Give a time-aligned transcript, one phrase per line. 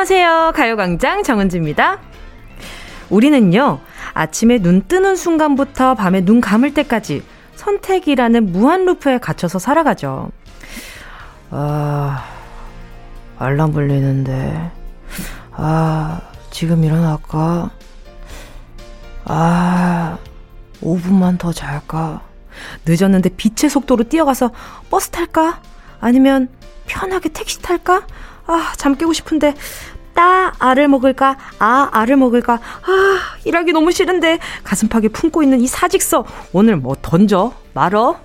[0.00, 0.52] 안녕하세요.
[0.56, 1.98] 가요광장 정은지입니다.
[3.10, 3.80] 우리는요,
[4.14, 7.22] 아침에 눈 뜨는 순간부터 밤에 눈 감을 때까지
[7.56, 10.30] 선택이라는 무한 루프에 갇혀서 살아가죠.
[11.50, 12.24] 아,
[13.38, 14.70] 알람 불리는데.
[15.52, 17.68] 아, 지금 일어날까?
[19.26, 20.18] 아,
[20.82, 22.22] 5분만 더 잘까?
[22.86, 24.50] 늦었는데 빛의 속도로 뛰어가서
[24.88, 25.60] 버스 탈까?
[26.00, 26.48] 아니면
[26.86, 28.06] 편하게 택시 탈까?
[28.50, 29.54] 아, 잠 깨고 싶은데
[30.12, 31.36] 따 알을 먹을까?
[31.60, 32.54] 아 알을 먹을까?
[32.54, 38.18] 아 일하기 너무 싫은데 가슴팍에 품고 있는 이 사직서 오늘 뭐 던져 말어?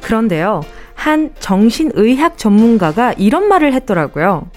[0.00, 0.62] 그런데요,
[0.94, 4.48] 한 정신의학 전문가가 이런 말을 했더라고요.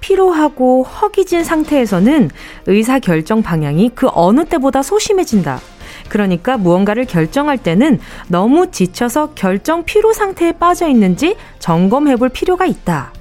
[0.00, 2.30] 피로하고 허기진 상태에서는
[2.66, 5.60] 의사 결정 방향이 그 어느 때보다 소심해진다.
[6.08, 13.12] 그러니까 무언가를 결정할 때는 너무 지쳐서 결정 피로 상태에 빠져 있는지 점검해 볼 필요가 있다.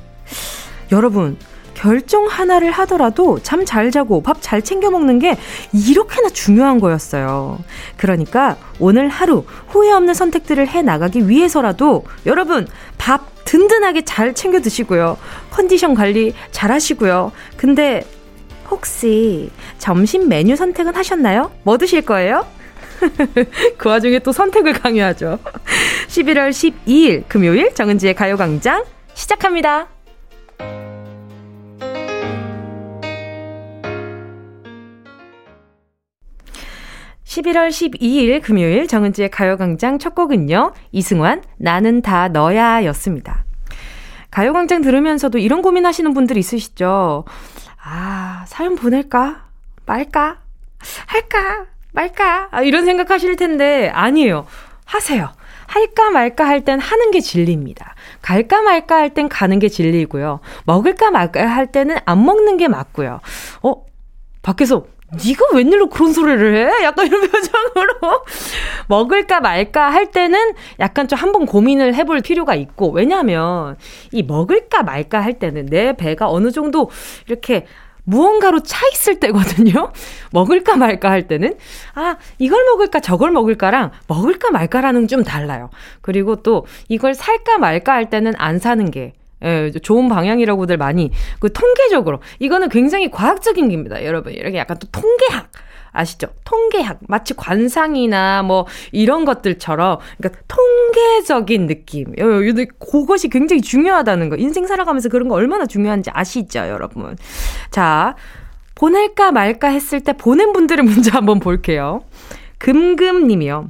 [0.91, 1.38] 여러분,
[1.75, 5.38] 결정 하나를 하더라도 잠 잘 자고 밥 잘 챙겨 먹는 게
[5.71, 7.59] 이렇게나 중요한 거였어요.
[7.95, 15.17] 그러니까 오늘 하루 후회 없는 선택들을 해 나가기 위해서라도 여러분 밥 든든하게 잘 챙겨 드시고요.
[15.50, 17.31] 컨디션 관리 잘 하시고요.
[17.58, 18.03] 근데
[18.69, 21.50] 혹시 점심 메뉴 선택은 하셨나요?
[21.64, 22.45] 뭐 드실 거예요?
[23.77, 25.39] 그 와중에 또 선택을 강요하죠.
[26.09, 28.83] 11월 12일 금요일 정은지의 가요광장
[29.16, 29.88] 시작합니다.
[37.30, 40.73] 11월 12일 금요일 정은지의 가요광장 첫 곡은요.
[40.91, 43.45] 이승환, 나는 다 너야 였습니다.
[44.31, 47.26] 가요광장 들으면서도 이런 고민하시는 분들 있으시죠?
[47.83, 49.45] 아, 사연 보낼까?
[49.86, 50.39] 말까?
[51.05, 51.65] 할까?
[51.93, 52.48] 말까?
[52.49, 54.48] 아, 이런 생각하실 텐데, 아니에요.
[54.86, 55.30] 하세요.
[55.67, 57.93] 할까 말까 할 땐 하는 게 진리입니다.
[58.23, 60.39] 갈까 말까 할 땐 가는 게 진리이고요.
[60.65, 63.20] 먹을까 말까 할 때는 안 먹는 게 맞고요.
[63.61, 63.86] 어?
[64.42, 66.83] 밖에서 네가 웬일로 그런 소리를 해?
[66.83, 68.23] 약간 이런 표정으로
[68.87, 73.75] 먹을까 말까 할 때는 약간 좀 한번 고민을 해볼 필요가 있고 왜냐하면
[74.11, 76.89] 이 먹을까 말까 할 때는 내 배가 어느 정도
[77.27, 77.65] 이렇게
[78.03, 79.92] 무언가로 차 있을 때거든요.
[80.31, 81.55] 먹을까 말까 할 때는
[81.93, 85.70] 아 이걸 먹을까 저걸 먹을까랑 먹을까 말까라는 좀 달라요.
[86.02, 89.14] 그리고 또 이걸 살까 말까 할 때는 안 사는 게
[89.44, 94.33] 예, 좋은 방향이라고들 많이 그 통계적으로 이거는 굉장히 과학적인 겁니다, 여러분.
[94.33, 95.52] 이렇게 약간 또 통계학
[95.92, 96.27] 아시죠?
[96.44, 102.14] 통계학 마치 관상이나 뭐 이런 것들처럼 그러니까 통계적인 느낌.
[102.80, 104.36] 그것이 굉장히 중요하다는 거.
[104.36, 107.17] 인생 살아가면서 그런 거 얼마나 중요한지 아시죠, 여러분.
[107.71, 108.16] 자,
[108.76, 112.04] 보낼까 말까 했을 때 보낸 분들의 문제 한번 볼게요.
[112.60, 113.70] 금금님이요.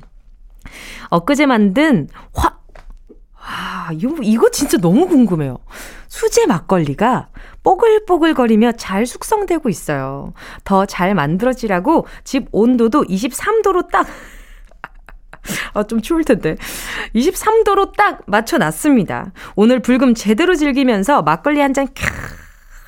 [1.10, 2.59] 엊그제 만든 화,
[3.52, 5.58] 아, 이거, 이거 진짜 너무 궁금해요.
[6.08, 7.30] 수제 막걸리가
[7.64, 10.34] 뽀글뽀글거리며 잘 숙성되고 있어요.
[10.64, 14.08] 더 잘 만들어지라고 집 온도도 23도로 딱,
[15.74, 16.58] 아, 좀 추울 텐데.
[17.16, 19.32] 23도로 딱 맞춰놨습니다.
[19.56, 21.94] 오늘 불금 제대로 즐기면서 막걸리 한 잔, 캬,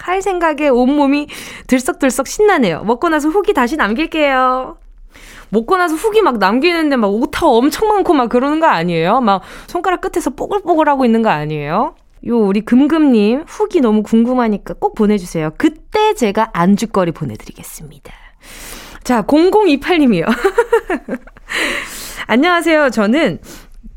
[0.04, 1.28] 할 생각에 온몸이
[1.68, 2.84] 들썩들썩 신나네요.
[2.84, 4.78] 먹고 나서 후기 다시 남길게요.
[5.52, 9.22] 먹고 나서 후기 막 남기는데 막 오타 엄청 많고 막 그러는 거 아니에요?
[9.22, 11.96] 막 손가락 끝에서 뽀글뽀글 하고 있는 거 아니에요?
[12.28, 15.52] 요 우리 금금님 후기 너무 궁금하니까 꼭 보내주세요.
[15.58, 18.14] 그때 제가 안주거리 보내드리겠습니다.
[19.04, 20.26] 자 0028님이요.
[22.28, 22.92] 안녕하세요.
[22.92, 23.40] 저는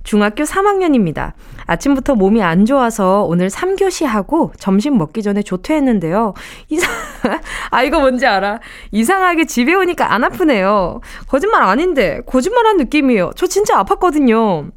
[0.02, 1.32] 중학교 3학년입니다.
[1.66, 6.34] 아침부터 몸이 안 좋아서 오늘 3교시 하고 점심 먹기 전에 조퇴했는데요.
[6.68, 6.90] 이상,
[7.70, 8.60] 아, 이거 뭔지 알아?
[8.90, 11.00] 이상하게 집에 오니까 안 아프네요.
[11.28, 13.32] 거짓말 아닌데, 거짓말한 느낌이에요.
[13.36, 14.70] 저 진짜 아팠거든요.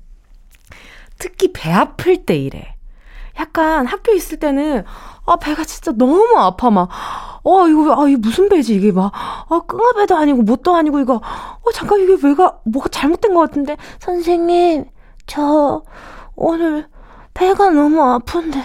[1.19, 2.75] 특히 배 아플 때 이래.
[3.39, 4.83] 약간 학교 있을 때는,
[5.25, 6.89] 아, 배가 진짜 너무 아파, 막.
[7.43, 9.11] 어, 이거, 아, 이게 무슨 배지, 이게 막.
[9.13, 11.15] 아, 끙아배도 아니고, 뭣도 아니고, 이거.
[11.15, 13.77] 어, 잠깐, 이게 배가, 뭐가 잘못된 것 같은데.
[13.99, 14.85] 선생님,
[15.27, 15.83] 저,
[16.37, 16.85] 오늘
[17.33, 18.59] 배가 너무 아픈데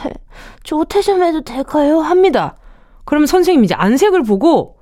[0.63, 1.99] 조퇴 좀 해도 될까요?
[2.01, 2.57] 합니다.
[3.05, 4.79] 그러면 선생님이 이제 안색을 보고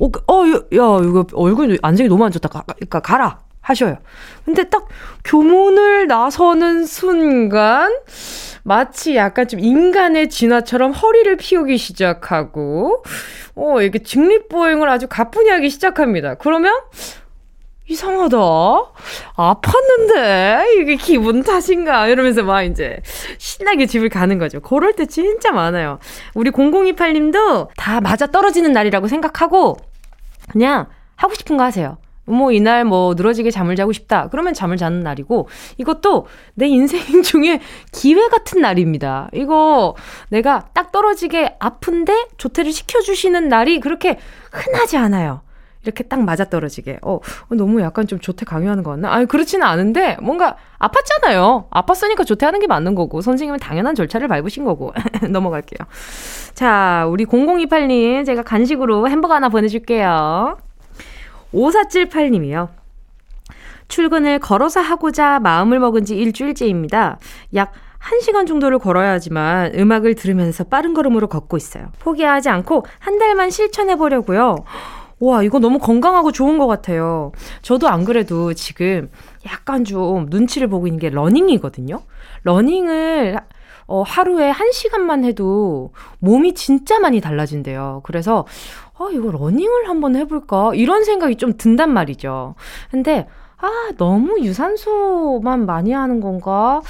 [0.00, 2.48] 어, 그, 어, 야, 이거 얼굴 안색이 너무 안 좋다.
[2.48, 3.96] 가, 그러니까 가라 하셔요.
[4.44, 4.86] 근데 딱
[5.24, 7.92] 교문을 나서는 순간
[8.62, 13.04] 마치 약간 좀 인간의 진화처럼 허리를 피우기 시작하고
[13.54, 16.34] 어, 이렇게 직립보행을 아주 가뿐히 하기 시작합니다.
[16.34, 16.74] 그러면
[17.86, 18.36] 이상하다.
[19.36, 20.80] 아팠는데?
[20.80, 22.08] 이게 기분 탓인가?
[22.08, 23.00] 이러면서 막 이제
[23.38, 24.60] 신나게 집을 가는 거죠.
[24.60, 25.98] 그럴 때 진짜 많아요.
[26.34, 29.76] 우리 0028님도 다 맞아 떨어지는 날이라고 생각하고
[30.50, 30.86] 그냥
[31.16, 31.98] 하고 싶은 거 하세요.
[32.26, 34.28] 뭐 이날 뭐 늘어지게 잠을 자고 싶다.
[34.30, 37.60] 그러면 잠을 자는 날이고 이것도 내 인생 중에
[37.92, 39.28] 기회 같은 날입니다.
[39.34, 39.94] 이거
[40.30, 44.18] 내가 딱 떨어지게 아픈데 조퇴를 시켜주시는 날이 그렇게
[44.52, 45.43] 흔하지 않아요.
[45.84, 46.98] 이렇게 딱 맞아 떨어지게.
[47.02, 47.20] 어,
[47.50, 49.12] 너무 약간 좀 조퇴 강요하는 거 같나?
[49.12, 51.68] 아니, 그렇지는 않은데, 뭔가 아팠잖아요.
[51.70, 54.92] 아팠으니까 조퇴하는 게 맞는 거고, 선생님은 당연한 절차를 밟으신 거고.
[55.28, 55.86] 넘어갈게요.
[56.54, 60.58] 자, 우리 0028님, 제가 간식으로 햄버거 하나 보내줄게요.
[61.52, 62.68] 5478님이요.
[63.88, 67.18] 출근을 걸어서 하고자 마음을 먹은 지 일주일째입니다.
[67.54, 67.72] 약
[68.04, 71.88] 1시간 정도를 걸어야 하지만 음악을 들으면서 빠른 걸음으로 걷고 있어요.
[72.00, 74.56] 포기하지 않고 한 달만 실천해 보려고요.
[75.24, 77.32] 와, 이거 너무 건강하고 좋은 것 같아요.
[77.62, 79.10] 저도 안 그래도 지금
[79.46, 82.02] 약간 좀 눈치를 보고 있는 게 러닝이거든요.
[82.42, 83.38] 러닝을
[83.86, 88.00] 어, 하루에 한 시간만 해도 몸이 진짜 많이 달라진대요.
[88.04, 88.46] 그래서,
[88.98, 90.72] 어, 이거 러닝을 한번 해볼까?
[90.74, 92.54] 이런 생각이 좀 든단 말이죠.
[92.90, 93.26] 근데,
[93.58, 96.80] 아, 너무 유산소만 많이 하는 건가?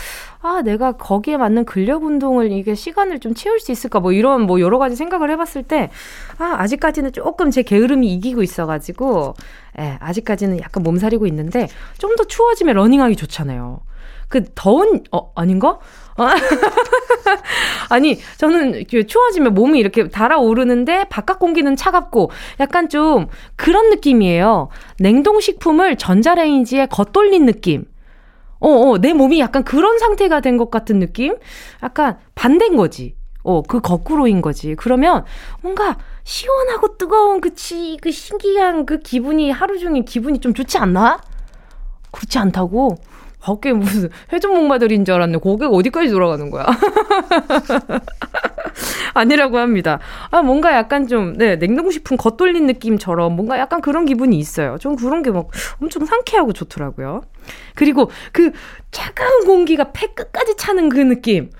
[0.47, 3.99] 아, 내가 거기에 맞는 근력 운동을 이게 시간을 좀 채울 수 있을까?
[3.99, 5.89] 뭐 이런 뭐 여러 가지 생각을 해봤을 때,
[6.37, 9.33] 아, 아직까지는 조금 제 게으름이 이기고 있어가지고,
[9.79, 13.81] 예, 아직까지는 약간 몸 사리고 있는데, 좀 더 추워지면 러닝하기 좋잖아요.
[14.29, 15.79] 그 더운, 어, 아닌가?
[16.19, 16.25] 어?
[17.89, 22.31] 아니, 저는 추워지면 몸이 이렇게 달아오르는데 바깥 공기는 차갑고
[22.61, 24.69] 약간 좀 그런 느낌이에요.
[25.01, 27.87] 냉동식품을 전자레인지에 겉돌린 느낌.
[28.65, 31.37] 어, 어, 내 몸이 약간 그런 상태가 된 것 같은 느낌?
[31.83, 33.17] 약간 반대인 거지.
[33.43, 34.75] 어, 그 거꾸로인 거지.
[34.77, 35.25] 그러면
[35.61, 41.19] 뭔가 시원하고 뜨거운 그 치, 그 신기한 그 기분이 하루 종일 기분이 좀 좋지 않나?
[42.13, 42.97] 그렇지 않다고?
[43.45, 45.37] 밖에 무슨 회전 목마들인 줄 알았네.
[45.39, 46.65] 고개가 어디까지 돌아가는 거야?
[49.15, 49.99] 아니라고 합니다.
[50.31, 54.79] 아, 뭔가 약간 좀, 네, 냉동식품 겉돌린 느낌처럼 뭔가 약간 그런 기분이 있어요.
[54.79, 55.49] 좀 그런 게 막
[55.83, 57.23] 엄청 상쾌하고 좋더라고요.
[57.75, 58.53] 그리고 그
[58.93, 61.51] 차가운 공기가 폐 끝까지 차는 그 느낌.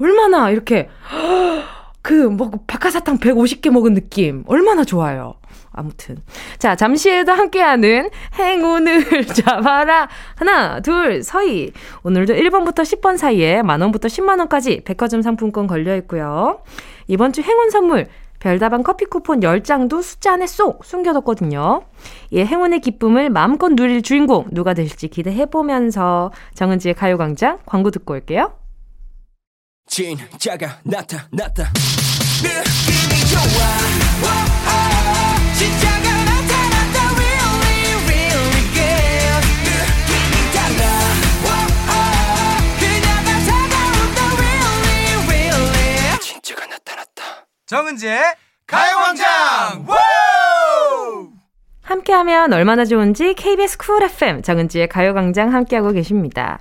[0.00, 0.88] 얼마나 이렇게,
[2.02, 4.44] 그, 뭐, 박하사탕 150개 먹은 느낌.
[4.46, 5.34] 얼마나 좋아요.
[5.72, 6.18] 아무튼.
[6.58, 10.08] 자, 잠시에도 함께하는 행운을 잡아라.
[10.36, 11.72] 하나, 둘, 서희.
[12.02, 16.62] 오늘도 1번부터 10번 사이에 만원부터 10만원까지 백화점 상품권 걸려 있고요.
[17.08, 18.08] 이번 주 행운 선물.
[18.38, 21.82] 별다방 커피 쿠폰 10장도 숫자 안에 쏙 숨겨뒀거든요.
[22.30, 28.52] 이 행운의 기쁨을 마음껏 누릴 주인공 누가 될지 기대해보면서 정은지의 가요광장 광고 듣고 올게요.
[29.86, 31.70] 진짜가 나타났다.
[32.42, 34.01] 느낌이 좋아.
[47.72, 48.20] 정은지의
[48.66, 49.86] 가요광장!
[51.80, 56.58] 함께하면 얼마나 좋은지 KBS 쿨 FM 정은지의 가요광장 함께하고 계십니다.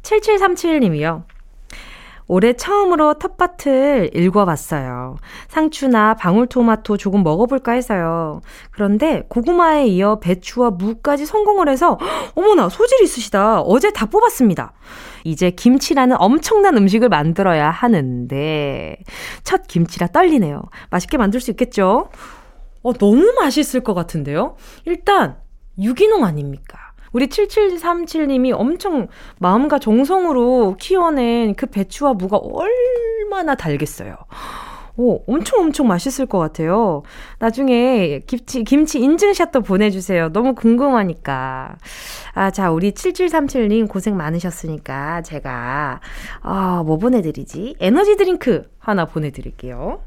[0.00, 1.24] 7737님이요.
[2.28, 5.16] 올해 처음으로 텃밭을 읽어봤어요.
[5.48, 8.40] 상추나 방울토마토 조금 먹어볼까 해서요.
[8.72, 11.98] 그런데 고구마에 이어 배추와 무까지 성공을 해서
[12.34, 13.60] 어머나 소질 있으시다.
[13.60, 14.72] 어제 다 뽑았습니다.
[15.24, 18.98] 이제 김치라는 엄청난 음식을 만들어야 하는데
[19.44, 20.62] 첫 김치라 떨리네요.
[20.90, 22.08] 맛있게 만들 수 있겠죠?
[22.82, 24.56] 어, 너무 맛있을 것 같은데요?
[24.84, 25.36] 일단
[25.78, 26.85] 유기농 아닙니까?
[27.16, 29.08] 우리 7737님이 엄청
[29.38, 34.16] 마음과 정성으로 키워낸 그 배추와 무가 얼마나 달겠어요.
[34.98, 37.04] 오, 엄청 엄청 맛있을 것 같아요.
[37.38, 40.28] 나중에 김치, 김치 인증샷도 보내주세요.
[40.28, 41.76] 너무 궁금하니까.
[42.34, 46.00] 아, 자, 우리 7737님 고생 많으셨으니까 제가,
[46.42, 47.76] 아, 뭐 보내드리지?
[47.80, 50.02] 에너지 드링크 하나 보내드릴게요.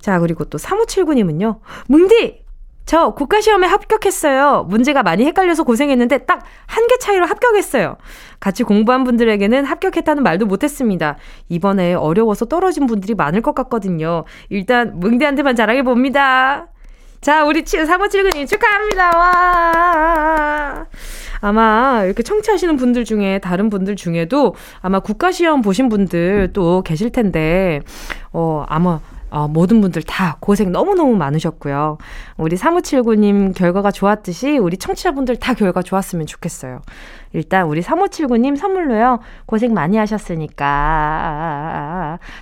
[0.00, 1.58] 자, 그리고 또 3579님은요.
[1.88, 2.45] 은디!
[2.86, 4.64] 저 국가시험에 합격했어요.
[4.68, 7.96] 문제가 많이 헷갈려서 고생했는데 딱 한 개 차이로 합격했어요.
[8.38, 11.16] 같이 공부한 분들에게는 합격했다는 말도 못했습니다.
[11.48, 14.24] 이번에 어려워서 떨어진 분들이 많을 것 같거든요.
[14.50, 16.68] 일단 뭉디한테만 자랑해 봅니다.
[17.20, 19.10] 자, 우리 3579님 축하합니다.
[19.16, 20.86] 와.
[21.40, 27.80] 아마 이렇게 청취하시는 분들 중에 다른 분들 중에도 아마 국가시험 보신 분들 또 계실 텐데,
[28.32, 31.98] 어, 아마 어, 모든 분들 다 고생 너무너무 많으셨고요.
[32.36, 36.82] 우리 3579님 결과가 좋았듯이 우리 청취자분들 다 결과 좋았으면 좋겠어요.
[37.32, 39.20] 일단 우리 3579님 선물로요.
[39.46, 40.66] 고생 많이 하셨으니까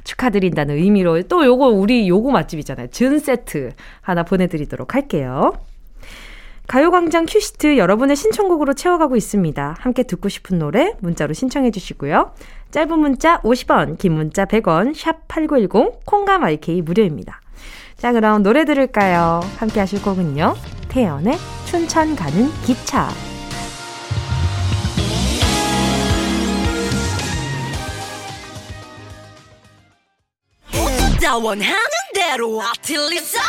[0.05, 2.89] 축하드린다는 의미로 또 요거 우리 요거 맛집이잖아요.
[2.89, 5.53] 전 세트 하나 보내드리도록 할게요.
[6.67, 9.77] 가요광장 큐시트 여러분의 신청곡으로 채워가고 있습니다.
[9.79, 12.33] 함께 듣고 싶은 노래 문자로 신청해 주시고요.
[12.71, 17.41] 짧은 문자 50원, 긴 문자 100원, 샵 8910, 콩감 IK 무료입니다.
[17.97, 19.41] 자, 그럼 노래 들을까요?
[19.59, 20.55] 함께 하실 곡은요.
[20.89, 23.09] 태연의 춘천 가는 기차.
[31.37, 31.75] 원하는
[32.15, 33.41] 대로 아틀리사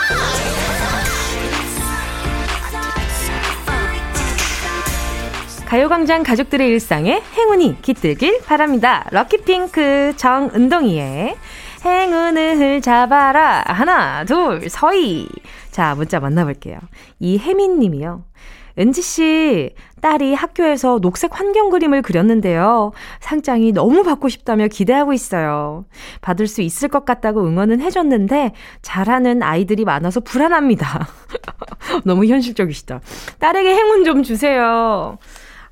[5.75, 9.05] 가요광장 가족들의 일상에 행운이 깃들길 바랍니다.
[9.12, 11.36] 럭키핑크 정은동이의
[11.84, 13.62] 행운을 잡아라.
[13.67, 15.27] 하나, 둘, 서희.
[15.72, 16.79] 자, 문자 만나볼게요.
[17.20, 18.24] 이혜민 님이요.
[18.79, 22.94] 은지씨, 딸이 학교에서 녹색 환경 그림을 그렸는데요.
[23.20, 25.84] 상장이 너무 받고 싶다며 기대하고 있어요.
[26.22, 31.05] 받을 수 있을 것 같다고 응원은 해줬는데, 잘하는 아이들이 많아서 불안합니다.
[32.05, 33.01] 너무 현실적이시다.
[33.39, 35.17] 딸에게 행운 좀 주세요.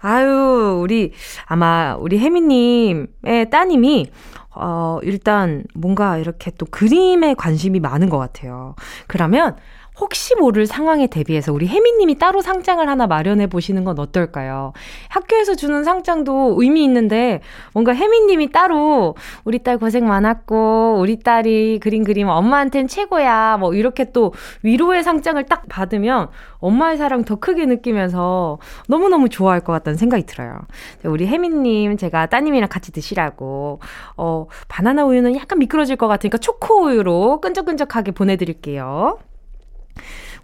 [0.03, 1.13] 아유, 우리,
[1.45, 4.07] 아마, 우리 혜미님의 따님이,
[4.53, 8.75] 어, 일단 뭔가 이렇게 또 그림에 관심이 많은 것 같아요.
[9.07, 9.55] 그러면
[9.99, 14.73] 혹시 모를 상황에 대비해서 우리 혜미님이 따로 상장을 하나 마련해 보시는 건 어떨까요?
[15.09, 17.41] 학교에서 주는 상장도 의미 있는데
[17.73, 24.33] 뭔가 혜미님이 따로 우리 딸 고생 많았고 우리 딸이 그림 엄마한텐 최고야 뭐 이렇게 또
[24.63, 28.57] 위로의 상장을 딱 받으면 엄마의 사랑 더 크게 느끼면서
[28.87, 30.59] 너무너무 좋아할 것 같다는 생각이 들어요.
[31.03, 33.79] 우리 혜미님 제가 따님이랑 같이 드시라고
[34.17, 39.17] 어 바나나 우유는 약간 미끄러질 것 같으니까 초코 우유로 끈적끈적하게 보내드릴게요.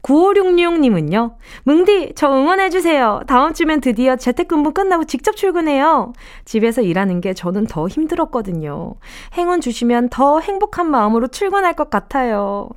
[0.01, 3.21] 9566님은요, 뭉디, 저 응원해주세요.
[3.27, 6.13] 다음 주면 드디어 재택근무 끝나고 직접 출근해요.
[6.45, 8.95] 집에서 일하는 게 저는 더 힘들었거든요.
[9.33, 12.69] 행운 주시면 더 행복한 마음으로 출근할 것 같아요.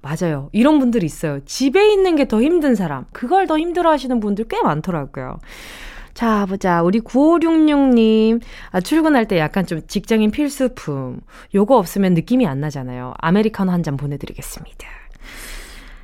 [0.00, 0.48] 맞아요.
[0.52, 1.38] 이런 분들이 있어요.
[1.44, 3.04] 집에 있는 게 더 힘든 사람.
[3.12, 5.38] 그걸 더 힘들어 하시는 분들 꽤 많더라고요.
[6.12, 6.82] 자, 보자.
[6.82, 8.40] 우리 9566님.
[8.72, 11.20] 아, 출근할 때 약간 좀 직장인 필수품.
[11.54, 13.14] 요거 없으면 느낌이 안 나잖아요.
[13.18, 15.01] 아메리카노 한 잔 보내드리겠습니다.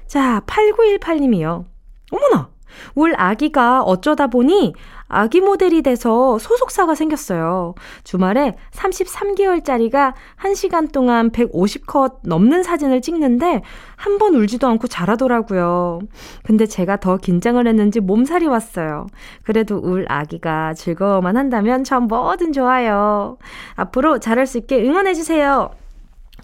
[0.09, 1.65] 자, 8918님이요.
[2.11, 2.49] 어머나!
[2.95, 4.73] 울 아기가 어쩌다 보니
[5.09, 7.75] 아기 모델이 돼서 소속사가 생겼어요.
[8.05, 13.63] 주말에 33개월짜리가 1시간 동안 150컷 넘는 사진을 찍는데
[13.97, 16.01] 한 번 울지도 않고 잘하더라고요.
[16.43, 19.07] 근데 제가 더 긴장을 했는지 몸살이 왔어요.
[19.45, 23.39] 그래도 울 아기가 즐거워만 한다면 전 뭐든 좋아요.
[23.77, 25.71] 앞으로 잘할 수 있게 응원해주세요.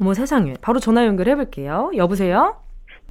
[0.00, 0.54] 어머 세상에.
[0.60, 1.92] 바로 전화 연결해볼게요.
[1.96, 2.63] 여보세요?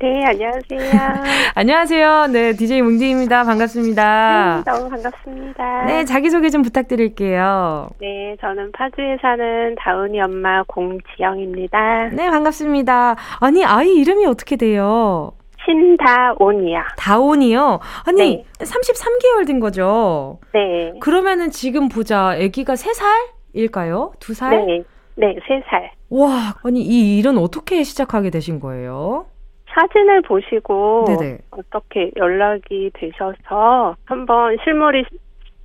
[0.03, 1.23] 네, 안녕하세요.
[1.55, 2.27] 안녕하세요.
[2.33, 3.45] 네, DJ 뭉디입니다.
[3.45, 4.63] 반갑습니다.
[4.65, 5.85] 네, 너무 반갑습니다.
[5.85, 7.87] 네, 자기소개 좀 부탁드릴게요.
[8.01, 12.09] 네, 저는 파주에 사는 다운이 엄마 공지영입니다.
[12.11, 13.15] 네, 반갑습니다.
[13.39, 15.31] 아니, 아이 이름이 어떻게 돼요?
[15.63, 16.81] 신다온이요.
[16.97, 17.79] 다온이요?
[18.05, 18.45] 아니, 네.
[18.59, 20.39] 33개월 된 거죠?
[20.53, 20.91] 네.
[20.99, 22.31] 그러면은 지금 보자.
[22.31, 24.19] 아기가 3살일까요?
[24.19, 24.65] 2살?
[24.65, 24.83] 네.
[25.15, 25.91] 네, 3살.
[26.09, 29.27] 와, 아니, 이 일은 어떻게 시작하게 되신 거예요?
[29.73, 31.37] 사진을 보시고 네네.
[31.51, 35.05] 어떻게 연락이 되셔서 한번 실물이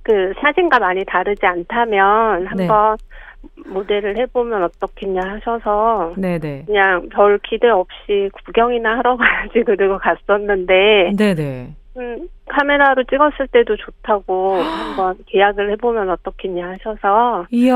[0.03, 2.67] 그 사진과 많이 다르지 않다면 네.
[2.67, 3.69] 한번 네.
[3.69, 6.63] 모델을 해보면 어떻겠냐 하셔서 네네.
[6.65, 11.75] 그냥 별 기대 없이 구경이나 하러 가야지 그리고 갔었는데 네네.
[11.97, 17.75] 음, 카메라로 찍었을 때도 좋다고 한번 계약을 해보면 어떻겠냐 하셔서 이야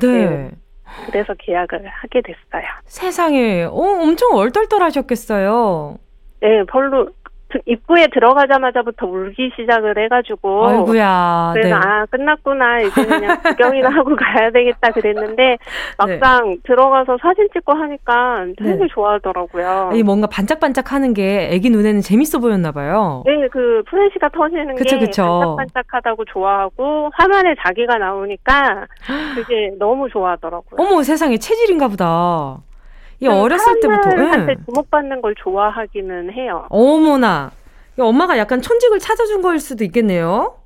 [0.00, 0.26] 네.
[0.28, 0.50] 네.
[1.06, 2.64] 그래서 계약을 하게 됐어요.
[2.84, 5.98] 세상에, 어, 엄청 얼떨떨하셨겠어요.
[6.40, 7.08] 네, 별로
[7.66, 11.50] 입구에 들어가자마자부터 울기 시작을 해가지고 아이고야.
[11.54, 11.74] 그래서 네.
[11.74, 15.58] 아 끝났구나 이제 그냥 구경이나 하고 가야 되겠다 그랬는데
[15.98, 16.56] 막상 네.
[16.64, 18.86] 들어가서 사진 찍고 하니까 되게 네.
[18.92, 19.90] 좋아하더라고요.
[19.94, 23.22] 이 뭔가 반짝반짝하는 게 아기 눈에는 재밌어 보였나 봐요.
[23.26, 25.56] 네, 그 프레시가 터지는 그쵸, 게 그쵸.
[25.56, 28.86] 반짝반짝하다고 좋아하고 화면에 자기가 나오니까
[29.36, 30.76] 그게 너무 좋아하더라고요.
[30.78, 32.58] 어머 세상에 체질인가 보다.
[33.22, 36.66] 이 어렸을 때부터 사람들한테 주목받는 걸 좋아하기는 해요.
[36.70, 37.52] 어머나.
[37.98, 40.56] 엄마가 약간 천직을 찾아준 거일 수도 있겠네요.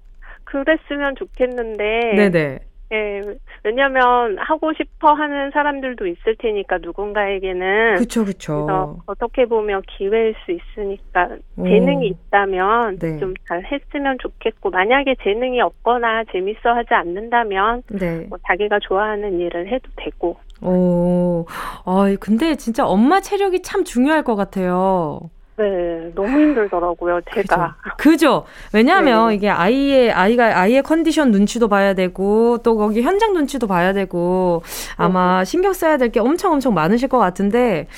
[0.44, 2.14] 그랬으면 좋겠는데.
[2.16, 2.60] 네네.
[2.92, 3.20] 예,
[3.64, 8.96] 왜냐면 하고 싶어 하는 사람들도 있을 테니까 누군가에게는 그쵸 그쵸.
[9.06, 13.18] 어떻게 보면 기회일 수 있으니까 재능이 있다면 네.
[13.18, 18.26] 좀잘 했으면 좋겠고 만약에 재능이 없거나 재밌어하지 않는다면 네.
[18.28, 20.36] 뭐 자기가 좋아하는 일을 해도 되고.
[20.62, 21.44] 오,
[21.84, 25.20] 아 근데 진짜 엄마 체력이 참 중요할 것 같아요.
[25.58, 27.76] 네, 너무 힘들더라고요, 제가.
[27.96, 27.96] 그죠.
[27.96, 28.44] 그죠?
[28.72, 29.34] 왜냐하면 네.
[29.36, 34.62] 이게 아이의, 아이가, 아이의 컨디션 눈치도 봐야 되고, 또 거기 현장 눈치도 봐야 되고,
[34.96, 35.44] 아마 네.
[35.46, 37.88] 신경 써야 될 게 엄청 엄청 많으실 것 같은데,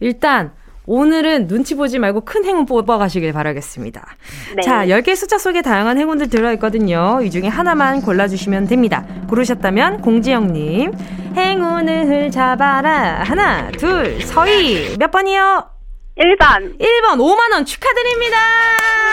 [0.00, 0.50] 일단,
[0.86, 4.06] 오늘은 눈치 보지 말고 큰 행운 뽑아가시길 바라겠습니다.
[4.56, 4.62] 네.
[4.62, 7.20] 자, 10개 숫자 속에 다양한 행운들 들어있거든요.
[7.22, 9.06] 이 중에 하나만 골라주시면 됩니다.
[9.30, 10.92] 고르셨다면 공지영님,
[11.36, 13.22] 행운을 잡아라.
[13.24, 14.96] 하나, 둘, 서희.
[14.98, 15.73] 몇 번이요?
[16.16, 16.78] 1번.
[16.78, 18.36] 1번 5만 원 축하드립니다.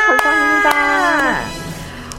[0.08, 1.40] 감사합니다.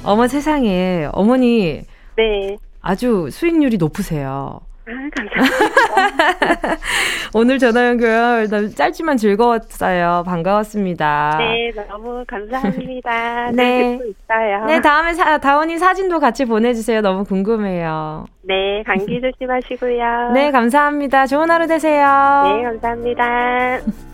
[0.04, 1.82] 어머 세상에, 어머니.
[2.16, 2.56] 네.
[2.80, 4.60] 아주 수익률이 높으세요.
[4.84, 6.78] 아, 감사합니다.
[7.34, 10.24] 오늘 전화 연결 짧지만 즐거웠어요.
[10.26, 11.36] 반가웠습니다.
[11.38, 13.52] 네, 너무 감사합니다.
[13.54, 13.94] 네.
[13.94, 14.64] 있어요.
[14.66, 17.00] 네, 다음에 사, 다원이 사진도 같이 보내주세요.
[17.00, 18.26] 너무 궁금해요.
[18.42, 20.32] 네, 감기 조심하시고요.
[20.34, 21.26] 네, 감사합니다.
[21.28, 22.42] 좋은 하루 되세요.
[22.56, 23.78] 네, 감사합니다.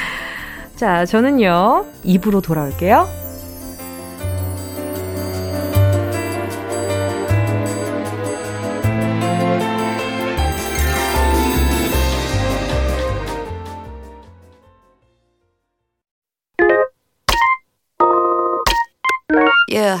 [0.76, 3.26] 자, 저는요, 입으로 돌아올게요.
[19.68, 20.00] Yeah,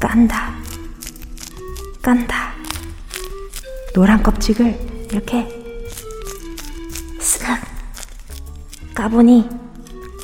[0.00, 0.54] 깐다.
[2.02, 2.52] 깐다.
[3.94, 5.48] 노란 껍질을 이렇게
[7.18, 7.58] 쓱
[8.94, 9.48] 까보니,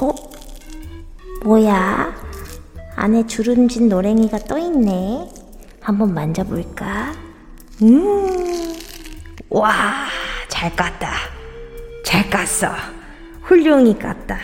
[0.00, 0.10] 어?
[1.44, 2.14] 뭐야?
[2.96, 5.28] 안에 주름진 노랭이가 또 있네.
[5.80, 7.14] 한번 만져볼까?
[7.82, 8.74] 음,
[9.48, 10.06] 와,
[10.48, 11.08] 잘 깠다.
[12.04, 12.72] 잘 깠어.
[13.42, 14.36] 훌륭히 깠다.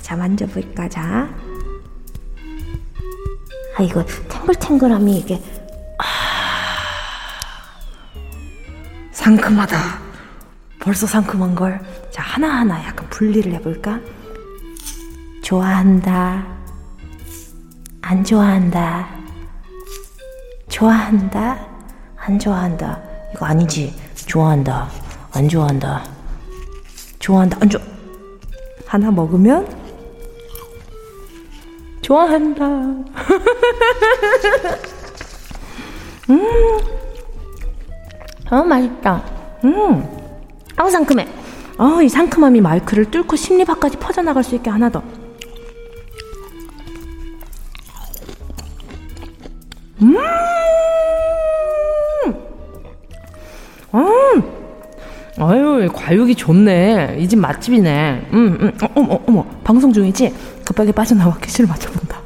[0.00, 1.28] 자, 만져볼까, 자.
[3.80, 5.42] 아, 이거 탱글탱글함이 이게,
[5.98, 6.04] 아...
[9.10, 9.76] 상큼하다.
[10.80, 11.80] 벌써 상큼한 걸.
[12.10, 13.98] 자, 하나하나 약간 분리를 해볼까?
[15.42, 16.46] 좋아한다.
[18.02, 19.08] 안 좋아한다.
[20.68, 21.66] 좋아한다.
[22.16, 23.00] 안 좋아한다.
[23.32, 23.98] 이거 아니지.
[24.26, 24.90] 좋아한다.
[25.32, 26.04] 안 좋아한다.
[27.18, 27.56] 좋아한다.
[27.62, 27.80] 안 좋아.
[28.86, 29.66] 하나 먹으면
[32.10, 32.66] 좋아한다.
[36.28, 36.78] 음.
[38.50, 39.22] 어, 맛있다.
[39.62, 40.04] 음.
[40.74, 41.28] 아우, 상큼해.
[41.78, 45.00] 아, 이 상큼함이 마이크를 뚫고 심리 밖까지 퍼져나갈 수 있게 하나 더.
[50.02, 50.16] 음!
[53.94, 54.42] 음!
[55.38, 57.18] 아유, 과육이 좋네.
[57.20, 58.28] 이 집 맛집이네.
[58.32, 60.34] 음, 음, 어, 어머, 어머, 방송 중이지?
[60.70, 62.22] 급하게 빠져나와 퀴즈를 맞춰본다.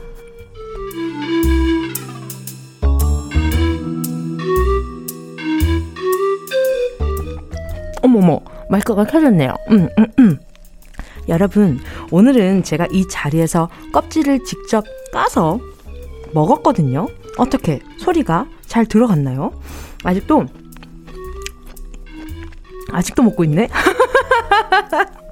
[8.02, 9.54] 어머머, 마이크가 켜졌네요.
[9.70, 10.38] 음, 음, 음.
[11.26, 11.80] 여러분,
[12.11, 15.59] 오늘은 제가 이 자리에서 껍질을 직접 까서
[16.35, 17.09] 먹었거든요.
[17.38, 19.59] 어떻게 소리가 잘 들어갔나요?
[20.04, 20.44] 아직도
[22.92, 23.68] 아직도 먹고 있네.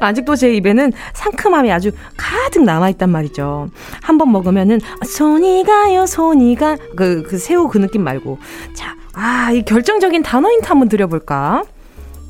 [0.00, 3.68] 아직도 제 입에는 상큼함이 아주 가득 남아있단 말이죠.
[4.02, 6.76] 한 번 먹으면은, 손이 가요, 손이 가.
[6.96, 8.38] 그, 그 새우 그 느낌 말고.
[8.74, 11.64] 자, 아, 이 결정적인 단어 힌트 한번 드려볼까?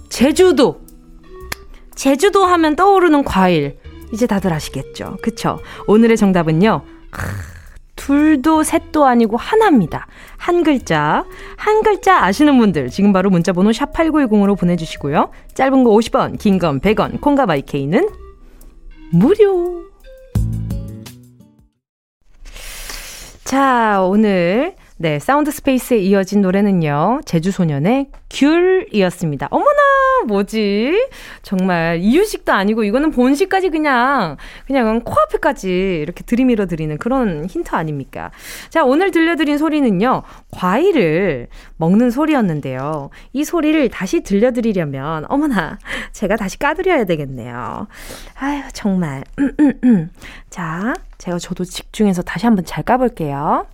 [0.09, 0.81] 제주도.
[1.94, 3.79] 제주도 하면 떠오르는 과일.
[4.12, 5.16] 이제 다들 아시겠죠?
[5.22, 5.59] 그쵸?
[5.87, 6.83] 오늘의 정답은요.
[8.07, 10.07] 둘도 셋도 아니고 하나입니다.
[10.37, 11.25] 한 글자.
[11.57, 15.31] 한 글자 아시는 분들 지금 바로 문자 번호 샵 8910으로 보내 주시고요.
[15.55, 18.09] 짧은 거 50원, 긴 건 100원, 콩과 마이케이는
[19.11, 19.83] 무료.
[23.42, 27.20] 자, 오늘 네, 사운드 스페이스에 이어진 노래는요.
[27.26, 29.48] 제주소년의 귤이었습니다.
[29.50, 29.76] 어머나,
[30.26, 31.11] 뭐지?
[31.42, 38.30] 정말 이유식도 아니고 이거는 본식까지 그냥 그냥 코앞에까지 이렇게 들이밀어 드리는 그런 힌트 아닙니까?
[38.70, 40.22] 자, 오늘 들려드린 소리는요.
[40.50, 43.11] 과일을 먹는 소리였는데요.
[43.35, 45.78] 이 소리를 다시 들려드리려면 어머나,
[46.12, 47.87] 제가 다시 까드려야 되겠네요.
[48.37, 49.24] 아유, 정말.
[50.48, 53.66] 자, 제가 저도 집중해서 다시 한번 잘 까볼게요.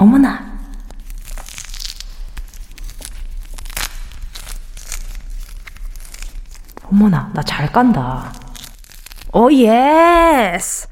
[0.00, 0.42] 어머나.
[6.84, 8.32] 어머나, 나 잘 깐다.
[9.34, 10.88] 오, yes!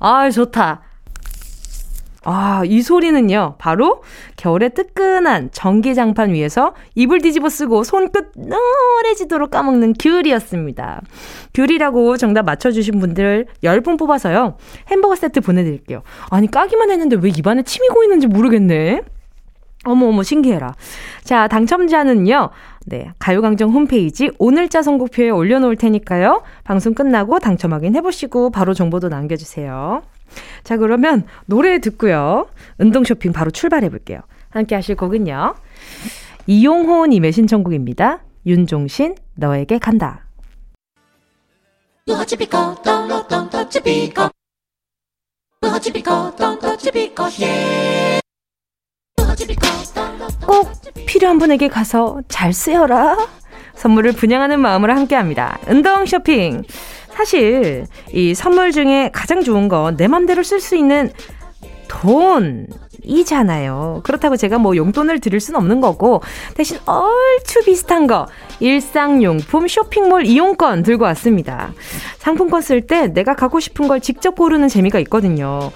[0.00, 0.82] 아, 좋다.
[2.22, 4.02] 아, 이 소리는요, 바로
[4.36, 11.00] 겨울에 뜨끈한 전기장판 위에서 이불 뒤집어 쓰고 손끝 노래지도록 까먹는 귤이었습니다.
[11.54, 14.56] 귤이라고 정답 맞춰주신 분들 10분 뽑아서요,
[14.88, 16.02] 햄버거 세트 보내드릴게요.
[16.30, 19.02] 아니, 까기만 했는데 왜 입안에 침이 고이는지 모르겠네.
[19.84, 20.74] 어머 어머, 신기해라.
[21.24, 22.50] 자, 당첨자는요,
[22.84, 30.02] 네, 가요강정 홈페이지 오늘자 선곡표에 올려놓을 테니까요, 방송 끝나고 당첨 확인 해보시고 바로 정보도 남겨주세요.
[30.64, 32.48] 자, 그러면 노래 듣고요.
[32.78, 34.20] 운동 쇼핑 바로 출발해 볼게요.
[34.50, 35.54] 함께 하실 곡은요.
[36.46, 38.20] 이용호 님의 신청곡입니다.
[38.46, 40.24] 윤종신, 너에게 간다.
[50.46, 50.70] 꼭
[51.06, 53.28] 필요한 분에게 가서 잘 쓰여라.
[53.74, 55.58] 선물을 분양하는 마음으로 함께 합니다.
[55.68, 56.62] 운동 쇼핑.
[57.14, 61.10] 사실 이 선물 중에 가장 좋은 건 내 맘대로 쓸 수 있는
[61.88, 62.66] 돈
[63.04, 64.00] 이잖아요.
[64.04, 66.20] 그렇다고 제가 뭐 용돈을 드릴 수는 없는 거고
[66.54, 68.26] 대신 얼추 비슷한 거
[68.60, 71.72] 일상용품 쇼핑몰 이용권 들고 왔습니다.
[72.18, 75.70] 상품권 쓸 때 내가 갖고 싶은 걸 직접 고르는 재미가 있거든요.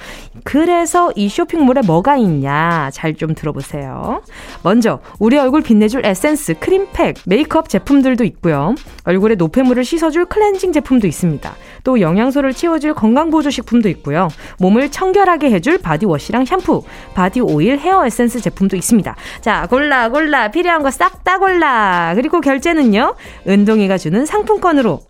[0.44, 4.22] 그래서 이 쇼핑몰에 뭐가 있냐 잘 좀 들어보세요.
[4.62, 8.74] 먼저 우리 얼굴 빛내줄 에센스, 크림팩, 메이크업 제품들도 있고요.
[9.04, 11.54] 얼굴에 노폐물을 씻어줄 클렌징 제품도 있습니다.
[11.84, 14.28] 또 영양소를 채워줄 건강보조식품도 있고요.
[14.58, 16.82] 몸을 청결하게 해줄 바디워시랑 샴푸,
[17.14, 19.16] 바디 오일, 헤어 에센스 제품도 있습니다.
[19.40, 20.48] 자, 골라, 골라.
[20.50, 22.12] 필요한 거 싹 다 골라.
[22.16, 23.14] 그리고 결제는요,
[23.48, 25.00] 은동이가 주는 상품권으로.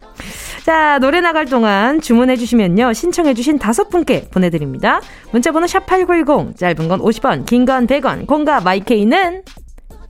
[0.64, 5.00] 자, 노래 나갈 동안 주문해 주시면요, 신청해 주신 다섯 분께 보내 드립니다.
[5.32, 9.42] 문자 번호 샵8910, 짧은 건 50원, 긴 건 100원, 공과 마이케이는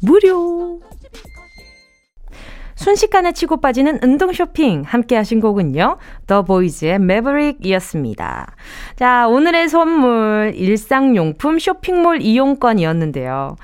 [0.02, 0.78] 무료.
[2.88, 5.96] 순식간에 치고 빠지는 운동 쇼핑 함께 하신 곡은요.
[6.26, 8.46] 더 보이즈의 매버릭이었습니다.
[8.96, 13.56] 자, 오늘의 선물 일상용품 쇼핑몰 이용권이었는데요.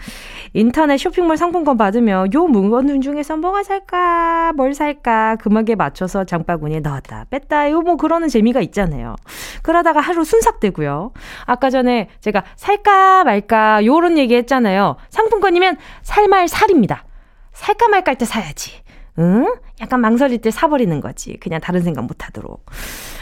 [0.55, 7.27] 인터넷 쇼핑몰 상품권 받으면 요 물건 중에서 뭐가 살까, 뭘 살까 금액에 맞춰서 장바구니에 넣었다
[7.31, 9.17] 뺐다 요 뭐 그러는 재미가 있잖아요.
[9.63, 11.13] 그러다가 하루 순삭되고요.
[11.45, 14.97] 아까 전에 제가 살까 말까 요런 얘기 했잖아요.
[15.11, 17.05] 상품권이면 살말 살입니다.
[17.53, 18.81] 살까 말까 할 때 사야지.
[19.19, 19.55] 응?
[19.81, 21.37] 약간 망설일 때 사버리는 거지.
[21.39, 22.65] 그냥 다른 생각 못 하도록.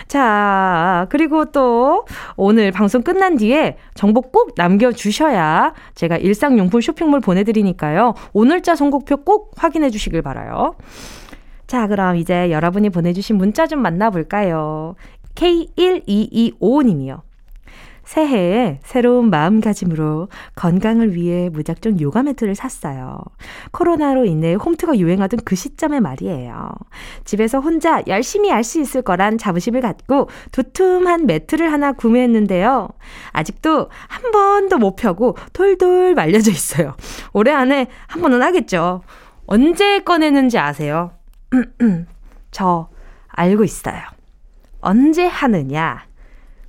[0.07, 8.15] 자, 그리고 또 오늘 방송 끝난 뒤에 정보 꼭 남겨주셔야 제가 일상용품 쇼핑몰 보내드리니까요.
[8.33, 10.77] 오늘자 선곡표 꼭 확인해 주시길 바라요.
[11.67, 14.95] 자, 그럼 이제 여러분이 보내주신 문자 좀 만나볼까요?
[15.35, 17.28] K1225님이요.
[18.09, 23.19] 새해에 새로운 마음가짐으로 건강을 위해 무작정 요가 매트를 샀어요.
[23.71, 26.71] 코로나로 인해 홈트가 유행하던 그 시점의 말이에요.
[27.27, 32.89] 집에서 혼자 열심히 할수 있을 거란 자부심을 갖고 두툼한 매트를 하나 구매했는데요.
[33.33, 36.97] 아직도 한 번도 못 펴고 돌돌 말려져 있어요.
[37.35, 39.03] 올해 안에 한 번은 하겠죠.
[39.45, 41.11] 언제 꺼내는지 아세요?
[42.53, 42.89] 저
[43.29, 44.01] 알고 있어요.
[44.81, 46.08] 언제 하느냐?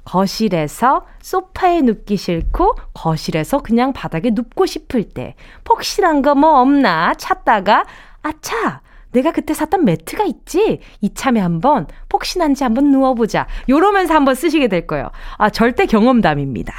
[0.10, 7.86] 거실에서 소파에 눕기 싫고 거실에서 그냥 바닥에 눕고 싶을 때 폭신한 거 뭐 없나 찾다가
[8.24, 10.80] 아차 내가 그때 샀던 매트가 있지?
[11.02, 13.48] 이참에 한번 폭신한지 한번 누워보자.
[13.67, 15.10] 요러면서 한번 쓰시게 될 거예요.
[15.38, 16.74] 아 절대 경험담입니다.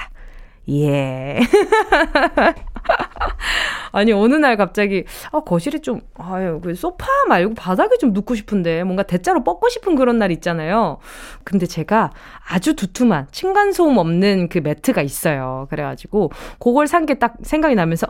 [0.70, 1.40] 예
[3.92, 8.84] 아니 어느 날 갑자기 아 거실에 좀 아유 그 소파 말고 바닥에 좀 눕고 싶은데
[8.84, 10.98] 뭔가 대자로 뻗고 싶은 그런 날 있잖아요.
[11.44, 12.10] 근데 제가
[12.48, 15.66] 아주 두툼한 층간 소음 없는 그 매트가 있어요.
[15.70, 18.06] 그래가지고 그걸 산 게 딱 생각이 나면서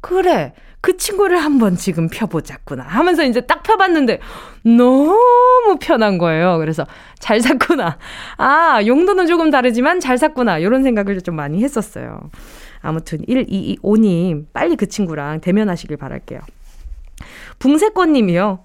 [0.00, 4.18] 그래 그 친구를 한번 지금 펴보자꾸나 하면서 이제 딱 펴봤는데
[4.64, 6.58] 너무 편한 거예요.
[6.58, 6.84] 그래서
[7.20, 7.98] 잘 샀구나.
[8.36, 12.18] 아 용도는 조금 다르지만 잘 샀구나 이런 생각을 좀 많이 했었어요.
[12.82, 16.40] 아무튼 1225님 빨리 그 친구랑 대면하시길 바랄게요.
[17.58, 18.64] 붕세꽃님이요.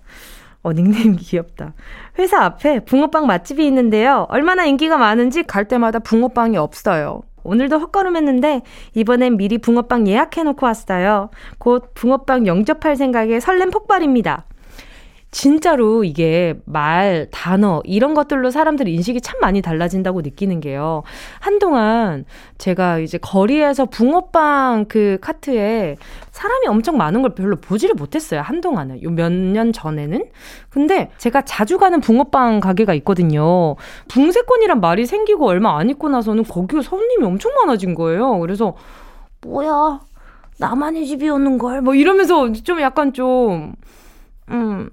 [0.64, 1.74] 어, 닉네임 귀엽다.
[2.20, 4.26] 회사 앞에 붕어빵 맛집이 있는데요.
[4.30, 7.22] 얼마나 인기가 많은지 갈 때마다 붕어빵이 없어요.
[7.44, 8.62] 오늘도 헛걸음했는데
[8.96, 11.30] 이번엔 미리 붕어빵 예약해놓고 왔어요.
[11.58, 14.46] 곧 붕어빵 영접할 생각에 설렘 폭발입니다.
[15.30, 21.04] 진짜로 이게 말, 단어, 이런 것들로 사람들 인식이 참 많이 달라진다고 느끼는 게요.
[21.40, 22.24] 한동안
[22.58, 25.98] 제가 이제 거리에서 붕어빵 그 카트에
[26.32, 28.42] 사람이 엄청 많은 걸 별로 보지를 못했어요.
[28.42, 29.04] 한동안은.
[29.04, 30.24] 요 몇 년 전에는.
[30.70, 33.76] 근데 제가 자주 가는 붕어빵 가게가 있거든요.
[34.08, 38.40] 붕세권이란 말이 생기고 얼마 안 있고 나서는 거기에 손님이 엄청 많아진 거예요.
[38.40, 38.76] 그래서
[39.42, 40.00] 뭐야?
[40.60, 41.82] 나만의 집이었는걸?
[41.82, 43.74] 뭐 이러면서 좀 약간 좀,
[44.50, 44.90] 음,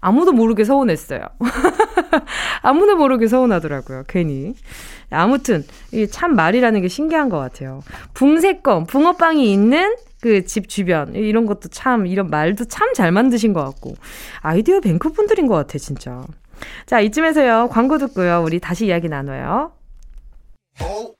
[0.00, 1.20] 아무도 모르게 서운했어요.
[2.62, 4.54] 아무도 모르게 서운하더라고요, 괜히.
[5.10, 7.82] 아무튼, 이참 말이라는 게 신기한 것 같아요.
[8.14, 13.64] 붕세껌, 붕어빵이 있는 그 집 주변, 이런 것도 참, 이런 말도 참 잘 만드신 것
[13.64, 13.94] 같고.
[14.40, 16.24] 아이디어 뱅크 분들인 것 같아, 진짜.
[16.86, 19.72] 자, 이쯤에서요, 광고 듣고요, 우리 다시 이야기 나눠요.
[20.80, 21.14] Oh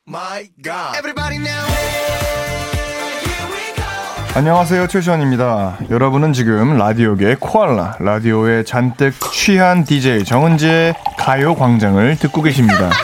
[4.36, 5.78] 안녕하세요 최시원입니다.
[5.90, 12.90] 여러분은 지금 라디오계 코알라 라디오에 잔뜩 취한 DJ 정은지의 가요광장을 듣고 계십니다.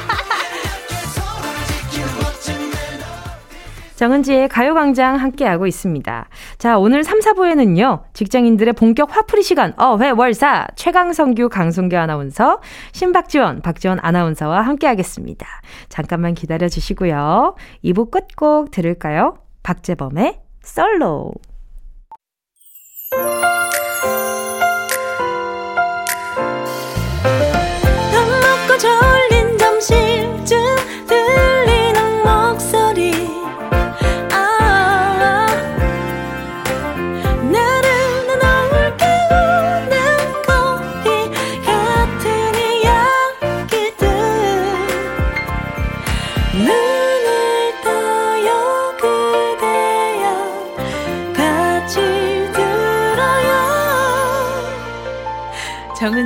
[3.96, 6.28] 정은지의 가요광장 함께하고 있습니다.
[6.58, 12.60] 자, 오늘 3, 4부에는요, 직장인들의 본격 화풀이 시간, 어 회 월 사, 최강성규, 강송규 아나운서,
[12.92, 15.46] 신박지원, 박지원 아나운서와 함께하겠습니다.
[15.88, 17.54] 잠깐만 기다려 주시고요.
[17.84, 19.38] 2부 끝곡 들을까요?
[19.62, 21.34] 박재범의 솔로.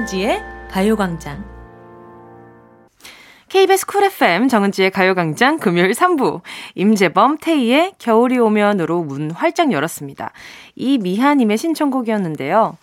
[0.09, 1.45] 정은지의 가요광장.
[3.49, 6.41] KBS 쿨 FM 정은지의 가요광장 금요일 3부
[6.75, 10.33] 임재범 태희의 겨울이 오면으로 문 활짝 열었습니다.
[10.77, 12.79] 이미하님의 신청곡이었는데요.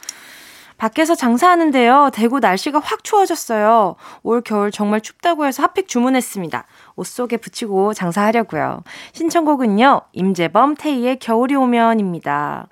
[0.77, 2.11] 밖에서 장사하는데요.
[2.13, 3.95] 대구 날씨가 확 추워졌어요.
[4.21, 6.65] 올 겨울 정말 춥다고 해서 핫팩 주문했습니다.
[6.95, 8.83] 옷 속에 붙이고 장사하려고요.
[9.13, 10.01] 신청곡은요.
[10.13, 12.67] 임재범 태희의 겨울이 오면입니다.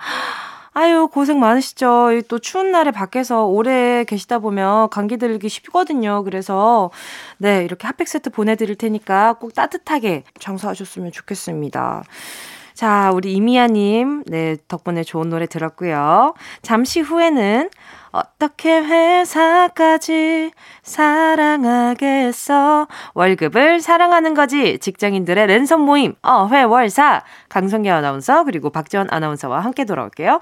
[0.76, 2.22] 아유, 고생 많으시죠.
[2.28, 6.24] 또 추운 날에 밖에서 오래 계시다 보면 감기 들기 쉽거든요.
[6.24, 6.90] 그래서,
[7.38, 12.04] 네, 이렇게 핫팩 세트 보내드릴 테니까 꼭 따뜻하게 장사하셨으면 좋겠습니다.
[12.74, 16.34] 자, 우리 이미아님, 네, 덕분에 좋은 노래 들었고요.
[16.64, 17.70] 잠시 후에는
[18.12, 22.08] 어떻게 회사까지 사랑하겠어?
[23.14, 24.80] 월급을 사랑하는 거지.
[24.80, 27.22] 직장인들의 랜선 모임, 어, 회월사.
[27.50, 30.42] 강성기 아나운서, 그리고 박지원 아나운서와 함께 돌아올게요.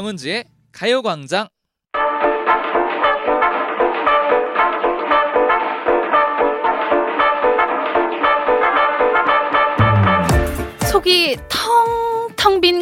[0.00, 1.48] 정은지의 가요광장.
[10.90, 11.36] 속이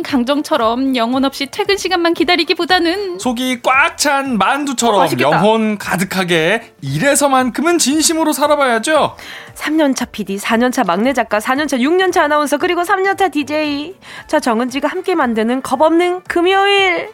[0.03, 8.33] 강정처럼 영혼 없이 퇴근 시간만 기다리기보다는 속이 꽉 찬 만두처럼 어, 영혼 가득하게 이래서만큼은 진심으로
[8.33, 9.17] 살아봐야죠.
[9.57, 13.97] 3년차 PD, 4년차 막내 작가, 4년차, 6년차 아나운서, 그리고 3년차 DJ.
[14.29, 17.11] 저 정은지가 함께 만드는 겁없는 금요일.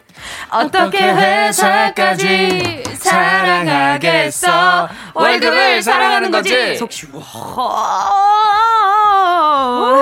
[0.51, 4.89] 어떻게 회사까지 사랑하겠어?
[5.15, 6.75] 월급을 사랑하는 거지.
[6.77, 6.91] 속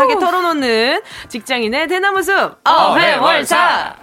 [0.04, 3.96] 시원하게 털어놓는 직장인의 대나무 숲 어회월사.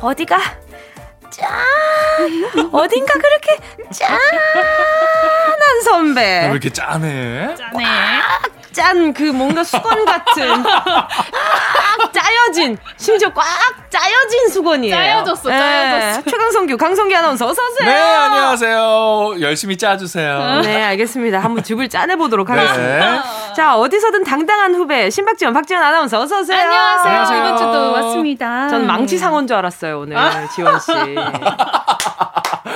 [0.00, 0.38] 어디가
[1.30, 1.48] 짠
[2.72, 3.58] 어딘가 그렇게
[3.90, 7.54] 짠한 선배 왜 이렇게 짠해?
[7.54, 7.86] 짠해
[8.72, 13.44] 짠 그 뭔가 수건 같은 꽉 짜여진 심지어 꽉
[13.90, 14.94] 짜여진 수건이에요.
[14.94, 16.20] 짜여졌어, 짜여졌어.
[16.22, 16.30] 네.
[16.30, 17.90] 최강성규, 강성기 아나운서 어서 오세요.
[17.90, 19.40] 네, 안녕하세요.
[19.40, 20.60] 열심히 짜주세요.
[20.62, 21.40] 네, 알겠습니다.
[21.40, 22.54] 한번 죽을 짜내 보도록 네.
[22.58, 23.10] 하겠습니다.
[23.12, 23.20] 네.
[23.56, 26.58] 자, 어디서든 당당한 후배 신박지원, 박지원 아나운서 어서 오세요.
[26.60, 27.08] 안녕하세요.
[27.10, 27.38] 안녕하세요.
[27.40, 28.68] 이번 주도 왔습니다.
[28.68, 30.16] 전 망치 상어인 줄 알았어요 오늘
[30.54, 30.86] 지원 씨.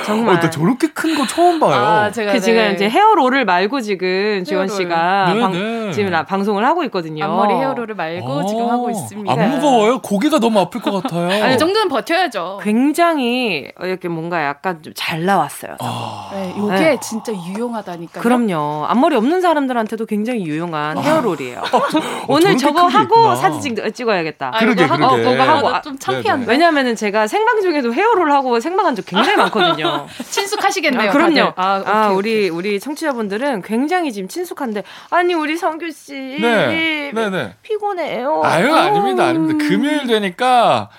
[0.05, 0.35] 정말.
[0.35, 1.73] 어, 나 저렇게 큰 거 처음 봐요.
[1.73, 2.41] 아, 제가 그 네.
[2.41, 5.84] 지금 이제 헤어롤을 말고 지금 지원 씨가 네, 방, 네.
[5.93, 7.25] 지금 방송을 하고 있거든요.
[7.25, 9.31] 앞머리 헤어롤을 말고 아, 지금 하고 있습니다.
[9.31, 9.99] 안 무거워요?
[9.99, 11.43] 고개가 너무 아플 것 같아요.
[11.43, 12.59] 아니, 이 정도는 버텨야죠.
[12.63, 15.75] 굉장히 이렇게 뭔가 약간 좀 잘 나왔어요.
[15.81, 16.29] 아.
[16.33, 16.99] 네, 이게 네.
[17.01, 18.23] 진짜 유용하다니까요.
[18.23, 18.85] 그럼요.
[18.87, 21.01] 앞머리 없는 사람들한테도 굉장히 유용한 아.
[21.01, 21.59] 헤어롤이에요.
[21.59, 21.81] 어,
[22.27, 25.03] 오늘 저거 하고 사진 찍, 어야겠다 아, 그러게, 그러게.
[25.03, 26.49] 어, 그거 하고 좀 창피한데.
[26.49, 30.07] 왜냐면은 제가 생방 중에도 헤어롤 하고 생방한 적 굉장히 많거든요.
[30.23, 31.09] 친숙하시겠네요.
[31.09, 31.53] 아, 그럼요.
[31.55, 32.17] 아, 오케이, 아, 오케이.
[32.17, 37.55] 우리 우리 청취자분들은 굉장히 지금 친숙한데 아니 우리 성규 씨 네, 네, 네.
[37.61, 38.41] 피곤해요.
[38.43, 39.29] 아유 아닙니다, 아우.
[39.29, 39.65] 아닙니다.
[39.67, 40.89] 금요일 되니까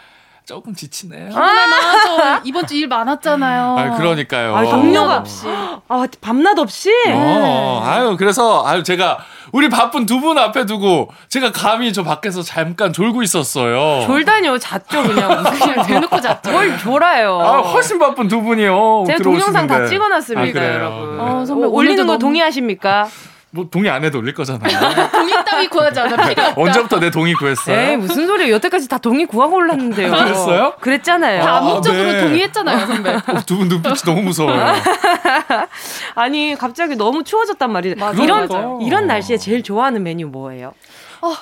[0.46, 1.30] 조금 지치네요.
[1.32, 3.76] 저 이번 주 일 많았잖아요.
[3.78, 4.54] 아, 그러니까요.
[4.56, 5.46] 아, 동료가 없이.
[5.88, 6.90] 아 밤낮 없이.
[7.12, 9.18] 어, 아유, 그래서, 아유, 제가,
[9.50, 14.06] 우리 바쁜 두 분 앞에 두고, 제가 감히 저 밖에서 잠깐 졸고 있었어요.
[14.06, 16.52] 졸다니요 잤죠 그냥 그냥 대놓고 잤죠.
[16.52, 17.40] 뭘 졸아요.
[17.40, 19.02] 아, 훨씬 바쁜 두 분이요.
[19.08, 19.88] 제가 동영상 다 들어오시는데.
[19.90, 20.74] 찍어놨습니다, 아?
[20.74, 21.16] 여러분.
[21.16, 21.22] 네.
[21.24, 23.08] 어, 선배 어, 올리는 거 너무- 동의하십니까?
[23.56, 24.78] 뭐, 동의 안 해도 올릴 거잖아요.
[25.10, 26.28] 동의 따위 구하지 않아.
[26.28, 26.60] 필요 없다.
[26.60, 27.76] 언제부터 내 동의 구했어요?
[27.76, 28.54] 에이 무슨 소리예요?
[28.54, 30.10] 여태까지 다 동의 구하고 올랐는데요.
[30.12, 30.74] 그랬어요?
[30.80, 31.42] 그랬잖아요.
[31.42, 32.20] 다 아, 암묵적으로 네.
[32.22, 33.10] 동의했잖아요, 선배.
[33.14, 34.74] 어, 두분 눈빛이 너무 무서워요.
[36.14, 37.96] 아니 갑자기 너무 추워졌단 말이에요.
[37.96, 38.78] 맞아요, 이런 맞아요.
[38.82, 40.74] 이런 날씨에 제일 좋아하는 메뉴 뭐예요?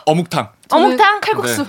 [0.07, 0.49] 어묵탕.
[0.77, 1.21] 어묵탕?
[1.21, 1.63] 칼국수.
[1.63, 1.69] 네.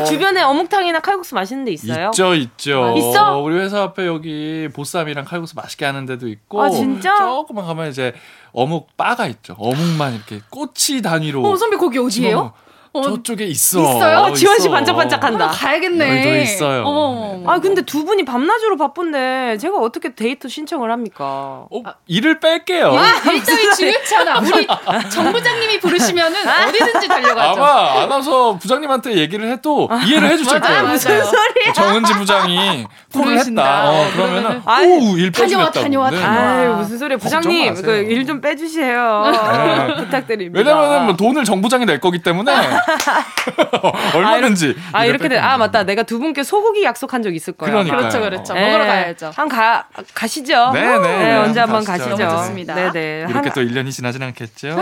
[0.00, 2.08] 이 주변에 어묵탕이나 칼국수 맛있는 데 있어요?
[2.08, 2.94] 있죠, 있죠.
[2.96, 3.38] 있어?
[3.38, 6.62] 우리 회사 앞에 여기 보쌈이랑 칼국수 맛있게 하는 데도 있고.
[6.62, 7.16] 아, 진짜?
[7.16, 8.12] 조금만 가면 이제
[8.52, 9.56] 어묵 바가 있죠.
[9.58, 11.42] 어묵만 이렇게 꼬치 단위로.
[11.48, 12.52] 어, 선배 거기 어디예요?
[12.92, 13.80] 어, 저쪽에 있어.
[13.80, 14.18] 있어요?
[14.18, 14.70] 어, 지원 씨 있어.
[14.72, 15.44] 반짝반짝한다.
[15.46, 16.10] 한번 가야겠네.
[16.18, 16.82] 여기도 있어요.
[16.84, 17.50] 어머.
[17.50, 21.66] 아 근데 두 분이 밤낮으로 바쁜데 제가 어떻게 데이트 신청을 합니까?
[21.70, 22.92] 어, 일을 뺄게요.
[23.32, 24.40] 일자리 중요치 않아.
[24.40, 24.66] 우리
[25.08, 26.36] 정 부장님이 부르시면은
[26.68, 27.62] 어디든지 달려가죠.
[27.64, 30.82] 아마 아나운서 부장님한테 얘기를 해도 이해를 해주실 거예요.
[30.88, 31.72] 무슨 소리야?
[31.74, 33.38] 정은지 부장이 콜을.
[33.38, 33.90] 했다.
[33.90, 35.80] 어, 그러면은 아이, 오일 다녀와, 빼주겠다고.
[35.80, 36.20] 다녀와, 네.
[36.20, 36.50] 다녀와.
[36.60, 37.90] 아유 무슨 소리야 부장님 그.
[38.10, 39.94] 일 좀 빼주세요 네.
[39.96, 40.58] 부탁드립니다.
[40.58, 42.52] 왜냐면은 뭐 돈을 정 부장이 낼 거기 때문에
[44.14, 44.76] 얼마든지.
[44.92, 45.38] 아 이렇게 돼.
[45.38, 45.84] 아뺄 맞다.
[45.84, 47.72] 내가 두 분께 소고기 약속한 적 있을 거예요.
[47.72, 47.98] 그러니까요.
[47.98, 48.54] 그렇죠, 그렇죠.
[48.54, 48.66] 네.
[48.66, 49.32] 먹으러 가야죠.
[49.34, 50.70] 한번 가 가시죠.
[50.72, 51.36] 네, 네, 네.
[51.36, 52.16] 언제 한번 가시죠.
[52.16, 52.74] 좋습니다.
[52.74, 53.26] 네 네.
[53.28, 54.78] 이렇게 또 1년이 지나진 않겠죠?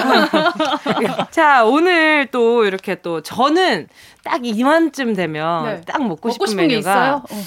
[1.30, 3.88] 자 오늘 또 이렇게 또 저는
[4.24, 5.80] 딱 이만쯤 되면 네.
[5.86, 7.24] 딱 먹고, 먹고 싶은, 싶은 게 메뉴가 있어요?
[7.30, 7.42] 어.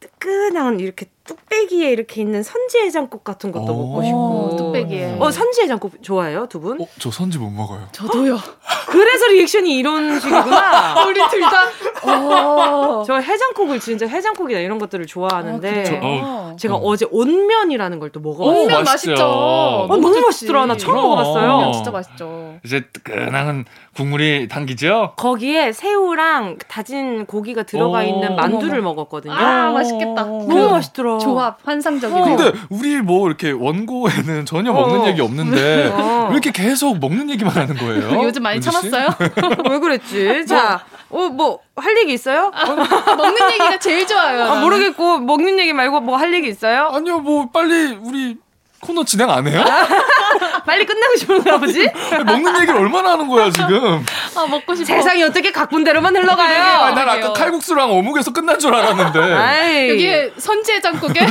[0.00, 4.56] 뜨끈한 이렇게 뚝배기에 이렇게 있는 선지해장국 같은 것도 오, 먹고 싶고.
[4.56, 5.16] 뚝배기에.
[5.20, 6.80] 어 선지해장국 좋아해요 두 분?
[6.80, 7.86] 어, 저 선지 못 먹어요.
[7.92, 8.36] 저도요.
[8.88, 11.04] 그래서 리액션이 이런 식이구나.
[11.06, 11.66] 우리 둘 다.
[12.02, 13.04] 어.
[13.06, 16.56] 저 해장국을 진짜 해장국이나 이런 것들을 좋아하는데 저- 어.
[16.58, 16.80] 제가 어.
[16.84, 18.62] 어제 온면이라는 걸 또 먹어봤어요.
[18.64, 19.10] 온면 맛있죠.
[19.12, 19.24] 맛있죠.
[19.24, 20.20] 어, 어, 너무.
[20.20, 20.66] 맛있더라.
[20.66, 20.96] 나 처음.
[20.96, 21.52] 먹어봤어요.
[21.54, 22.54] 온면 진짜 맛있죠.
[22.64, 23.64] 이제 뜨끈한
[24.04, 25.12] 국물이 당기죠?
[25.16, 28.02] 거기에 새우랑 다진 고기가 들어가 오.
[28.02, 28.80] 있는 만두를.
[28.80, 29.34] 먹었거든요.
[29.34, 30.22] 아, 맛있겠다.
[30.24, 31.18] 너무 그 맛있더라.
[31.18, 32.36] 조합 환상적이네요.
[32.36, 34.74] 근데 우리 뭐 이렇게 원고에는 전혀 어.
[34.74, 36.28] 먹는 얘기 없는데 어.
[36.30, 38.22] 왜 이렇게 계속 먹는 얘기만 하는 거예요?
[38.24, 38.58] 요즘 많이?
[38.60, 39.08] 참았어요?
[39.68, 40.46] 왜 그랬지?
[40.46, 42.50] 자, 어, 뭐, 할 얘기 있어요?
[42.66, 44.44] 먹는 얘기가 제일 좋아요.
[44.44, 44.60] 아.
[44.60, 46.88] 모르겠고, 먹는 얘기 말고 뭐 할 얘기 있어요?
[46.92, 48.36] 아니요, 뭐 빨리 우리
[48.80, 49.62] 코너 진행 안 해요?
[50.64, 51.86] 빨리 끝나고 싶은가 보지?
[52.24, 54.04] 먹는 얘기를 얼마나 하는 거야 지금?
[54.36, 54.86] 아 먹고 싶어.
[54.86, 56.62] 세상이 어떻게 각본대로만 흘러가요?
[56.62, 57.32] 아, 난 아까.
[57.32, 59.20] 칼국수랑 어묵에서 끝난 줄 알았는데.
[59.20, 61.26] 아이, 여기에 선지해장국에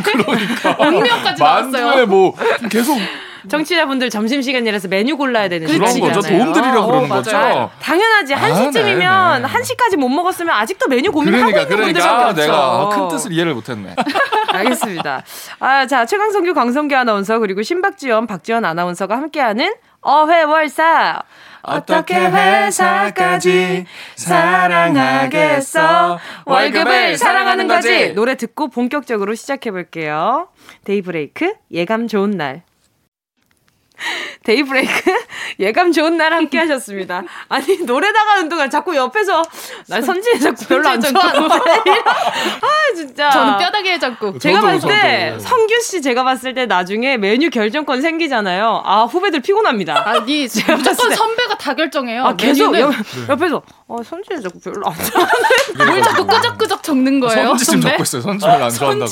[0.77, 1.85] 온면까지 나왔어요.
[1.85, 2.35] 만두에 뭐
[2.69, 2.97] 계속
[3.47, 6.13] 정치자분들 점심시간이라서 메뉴 골라야 되는 그런 시간이잖아요.
[6.13, 6.29] 거죠.
[6.29, 7.23] 도움 드리려고 어, 그러는 맞아요.
[7.23, 7.37] 거죠.
[7.37, 8.35] 아, 당연하지.
[8.35, 9.47] 아, 1시쯤이면 네, 네.
[9.47, 12.41] 1시까지 못 먹었으면 아직도 메뉴 고민하고 그러니까 있는 그러니까 분들밖에 아, 없죠.
[12.41, 13.95] 내가 큰 뜻을 이해를 못했네.
[14.51, 15.23] 알겠습니다.
[15.59, 21.21] 아, 자, 최강성규, 광성규 아나운서, 그리고 신박지연, 박지연 아나운서가 함께하는 어회월사.
[21.61, 26.17] 어떻게 회사까지 사랑하겠어?
[26.45, 28.13] 월급을 사랑하는 거지!
[28.13, 30.47] 노래 듣고 본격적으로 시작해 볼게요.
[30.85, 32.63] 데이브레이크, 예감 좋은 날.
[34.49, 35.11] 데이브레이크
[35.59, 37.21] 예감 좋은 날 함께 하셨습니다.
[37.49, 39.43] 아니 노래 나가는 동안 자꾸 옆에서
[39.87, 44.39] 나 선지해 자꾸 별로 안 좋아하는데 아 진짜 저는 뼈다귀 해장국.
[44.39, 45.39] 제가 봤을 때 저도.
[45.47, 48.81] 성규 씨 제가 봤을 때 나중에 메뉴 결정권 생기잖아요.
[48.83, 50.07] 아 후배들 피곤합니다.
[50.09, 52.25] 아니 봤을 무조건 때- 선배가 다 결정해요.
[52.25, 52.91] 아 계속 옆,
[53.29, 55.85] 옆에서 어 선지해 자꾸 별로 안 좋아.
[55.85, 57.49] 뭘 자꾸 끄적끄적 적는 거예요.
[57.49, 57.81] 선지 지금?
[57.81, 58.21] 적고 있어요.
[58.23, 59.11] 선지를 안 좋아한다고.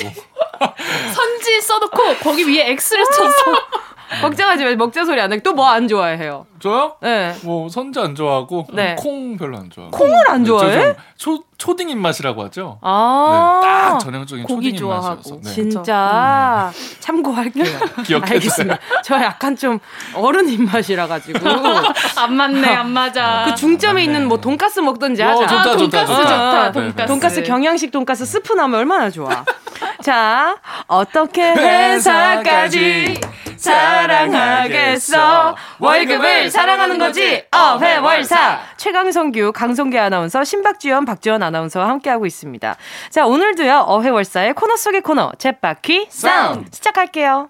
[1.14, 3.34] 선지 써놓고 거기 위에 X를 쳤어.
[4.22, 4.76] 걱정하지 마.
[4.76, 5.40] 먹자 소리 안 해.
[5.40, 6.46] 또뭐 안 좋아해요?
[6.60, 6.96] 저요?
[7.02, 7.36] 네.
[7.44, 8.96] 뭐 선지 안 좋아하고 네.
[8.98, 9.96] 콩 별로 안 좋아하고.
[9.98, 10.82] 콩을 안 네, 저 좋아해?
[10.82, 12.80] 좀 초, 초딩 입맛이라고 하죠.
[12.82, 13.60] 아.
[13.62, 15.42] 네, 딱 전형적인 고기 초딩 좋아하고.
[15.44, 15.52] 네.
[15.52, 17.66] 진짜 참고할게요.
[18.06, 18.80] 기억해 알겠습니다.
[19.04, 19.80] 저 약간 좀
[20.16, 21.40] 어른 입맛이라 가지고
[22.18, 23.46] 안 맞네, 안 맞아.
[23.48, 23.98] 그 중점에.
[24.08, 25.48] 있는 뭐 돈가스 먹던지 어, 하자.
[25.48, 26.24] 좋다, 아, 좋다, 돈가스 좋다.
[26.24, 26.64] 좋다.
[26.66, 26.96] 네, 돈가스.
[26.98, 27.06] 네.
[27.08, 29.44] 돈가스 경양식 돈가스 스프 나면 얼마나 좋아.
[30.02, 33.20] 자, 어떻게 회사까지
[33.58, 35.56] 사랑하겠어?
[35.80, 37.44] 월급을 사랑하는 거지.
[37.52, 38.60] 어회월사.
[38.78, 42.76] 최강성규, 강성규 아나운서, 신박지연, 박지원 아나운서와 함께하고 있습니다.
[43.10, 47.50] 자, 오늘도요 어회월사의 코너 속의 코너 챗바퀴 사운드 시작할게요.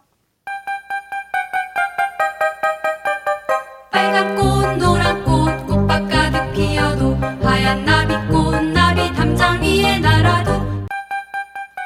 [3.92, 5.07] 빨간 꽃 노란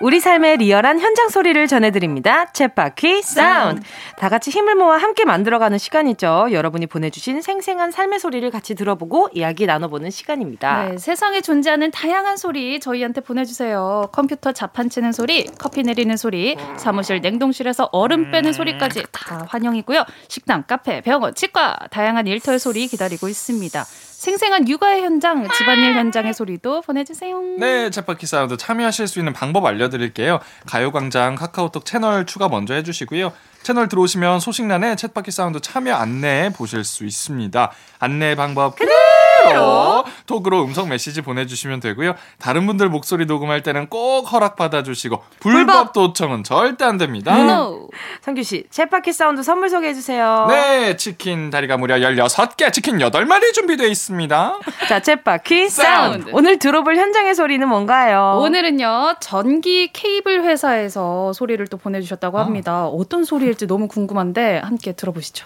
[0.02, 2.45] 우리 삶의 리얼한 현장 소리를 전해드립니다.
[2.45, 3.82] 챗바퀴 사운드.
[4.18, 6.47] 다 같이 힘을 모아 함께 만들어가는 시간이죠.
[6.52, 10.86] 여러분이 보내주신 생생한 삶의 소리를 같이 들어보고 이야기 나눠보는 시간입니다.
[10.89, 14.10] 네, 세상에 존재하는 다양한 소리 저희한테 보내주세요.
[14.12, 20.04] 컴퓨터 자판 치는 소리, 커피 내리는 소리, 사무실 냉동실에서 얼음 빼는 소리까지 다 환영이고요.
[20.28, 23.84] 식당, 카페, 병원, 치과 다양한 일터의 소리 기다리고 있습니다.
[24.22, 27.41] 생생한 육아의 현장, 집안일 현장의 소리도 보내주세요.
[27.57, 30.39] 네, 챗바퀴 사운드 참여하실 수 있는 방법 알려드릴게요.
[30.67, 33.34] 가요광장 카카오톡 채널 추가 먼저 해주시고요.
[33.64, 37.72] 채널 들어오시면 소식란에 챗바퀴 사운드 참여 안내 보실 수 있습니다.
[37.99, 42.16] 안내 방법 그대로 톡으로 음성 메시지 보내주시면 되고요.
[42.39, 47.38] 다른 분들 목소리 녹음할 때는 꼭 허락 받아주시고 불법 도청은 절대 안 됩니다.
[47.38, 47.89] No.
[48.22, 50.47] 성규 씨, 챗바퀴 사운드 선물 소개해 주세요.
[50.49, 54.59] 네, 치킨 다리가 무려 16개, 치킨 8마리 준비되어 있습니다.
[54.89, 56.30] 자, 챗바퀴 사운드.
[56.34, 58.39] 오늘 들어볼 현장의 소리는 뭔가요?
[58.41, 62.45] 오늘은요 전기 케이블 회사에서 소리를 또 보내 주셨다고 아.
[62.45, 62.88] 합니다.
[62.88, 65.45] 어떤 소리 일지 너무 궁금한데 함께 들어보시죠.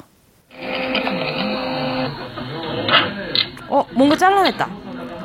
[3.67, 4.69] 어, 뭔가 잘라냈다.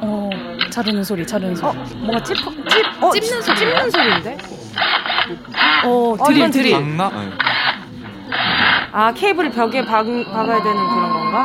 [0.03, 0.31] 어,
[0.71, 1.69] 자르는 소리, 자르는 소리.
[1.69, 2.45] 어, 뭔가 찝, 찝,
[3.03, 3.75] 어, 찝는 소리예요.
[3.77, 4.39] 찝는 소리인데?
[5.85, 6.73] 어, 어, 드릴, 이건 드릴.
[6.73, 7.11] 맞나?
[7.11, 7.31] 네.
[8.93, 11.45] 아, 케이블을 벽에 박, 박아야 되는 그런 건가?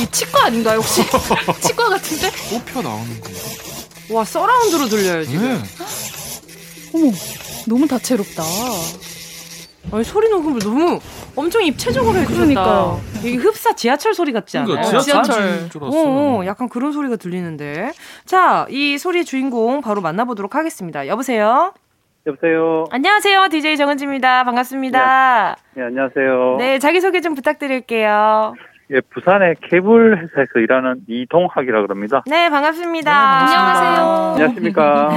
[0.00, 1.02] 이 치과 아닌가요 혹시?
[1.60, 2.30] 치과 같은데?
[2.50, 3.38] 뽑혀 나오는 건가?
[4.10, 5.42] 와, 서라운드로 들려요, 지금.
[5.44, 5.84] 네.
[6.94, 7.12] 어머,
[7.66, 8.42] 너무 다채롭다.
[9.90, 11.00] 아니, 소리 녹음을 너무
[11.36, 12.96] 엄청 입체적으로 해주셨다.
[13.24, 14.74] 이게 흡사 지하철 소리 같지 않아요?
[14.76, 15.78] 그러니까 지하철 알았어.
[15.80, 17.92] 어, 어, 약간 그런 소리가 들리는데.
[18.24, 21.06] 자, 이 소리의 주인공 바로 만나보도록 하겠습니다.
[21.08, 21.74] 여보세요?
[22.26, 22.84] 여보세요.
[22.90, 23.48] 안녕하세요.
[23.48, 24.44] DJ 정은지입니다.
[24.44, 25.56] 반갑습니다.
[25.74, 26.56] 네, 안녕하세요.
[26.58, 28.54] 네, 자기소개 좀 부탁드릴게요.
[28.90, 32.22] 예, 부산의 케이블 회사에서 일하는 이동학이라 그럽니다.
[32.26, 33.10] 네, 반갑습니다.
[33.12, 34.04] 안녕하세요.
[34.34, 35.10] 안녕하십니까?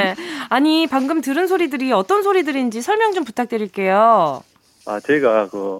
[0.50, 4.40] 아니, 방금 들은 소리들이 어떤 소리들인지 설명 좀 부탁드릴게요.
[4.86, 5.78] 아, 저희가 그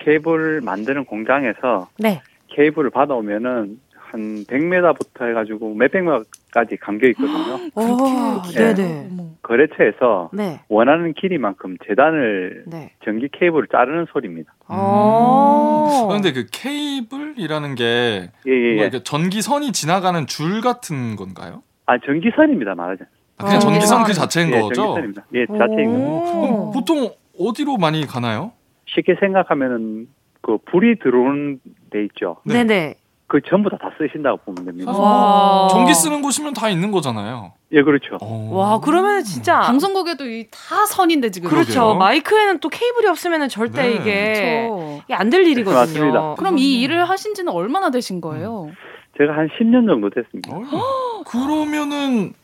[0.00, 2.22] 케이블 만드는 공장에서 네.
[2.48, 3.80] 케이블을 받아오면은
[4.14, 7.58] 한 100m부터 해가지고 몇백 m까지 감겨 있거든요.
[7.74, 8.72] 오, 예.
[8.72, 9.10] 네네.
[9.42, 10.60] 거래처에서 네.
[10.68, 12.92] 원하는 길이만큼 재단을 네.
[13.04, 14.54] 전기 케이블을 자르는 소리입니다.
[14.68, 16.06] 어.
[16.06, 18.90] 그런데 그 케이블이라는 게 예, 예, 예.
[19.02, 21.64] 전기선이 지나가는 줄 같은 건가요?
[21.86, 23.08] 아, 전기선입니다, 말하자면.
[23.38, 24.14] 아, 그냥 어, 전기선 그 전기선.
[24.14, 24.74] 자체인 예, 거죠?
[24.74, 25.24] 전기선입니다.
[25.34, 26.04] 예, 자체인 거죠.
[26.04, 26.40] 오.
[26.40, 27.10] 그럼 보통
[27.40, 28.52] 어디로 많이 가나요?
[28.86, 30.06] 쉽게 생각하면은
[30.40, 31.58] 그 불이 들어오는
[31.90, 32.36] 데 있죠.
[32.44, 32.62] 네.
[32.62, 32.94] 네네.
[33.26, 34.92] 그 전부 다 다 쓰신다고 보면 됩니다.
[34.92, 35.68] 와.
[35.70, 37.52] 전기 쓰는 곳이면 다 있는 거잖아요.
[37.72, 38.18] 예, 그렇죠.
[38.20, 38.48] 어.
[38.52, 39.60] 와, 그러면 진짜.
[39.60, 41.48] 방송국에도 이 다 선인데 지금.
[41.50, 41.72] 그렇죠.
[41.72, 41.94] 그러게요.
[41.96, 43.92] 마이크에는 또 케이블이 없으면 절대 네.
[43.94, 45.02] 이게, 그렇죠.
[45.04, 45.74] 이게 안 될 일이거든요.
[45.80, 46.34] 맞습니다.
[46.36, 48.70] 그럼 이 일을 하신 지는 얼마나 되신 거예요?
[49.18, 50.54] 제가 한 10년 정도 됐습니다.
[50.56, 52.34] 어, 그러면은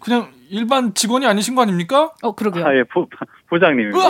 [0.00, 2.12] 그냥 일반 직원이 아니신 거 아닙니까?
[2.22, 2.64] 어, 그러게요.
[2.64, 3.06] 아, 예, 부,
[3.48, 3.98] 부장님입니다.
[3.98, 4.02] 이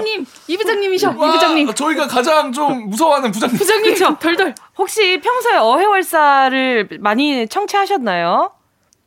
[0.00, 1.12] 부장님, 이 부장님이셔.
[1.12, 1.68] 이 부장님.
[1.68, 3.56] 와, 저희가 가장 좀 무서워하는 부장님.
[3.58, 4.54] 부장님, 덜덜.
[4.78, 8.52] 혹시 평소에 어회월사를 많이 청취하셨나요?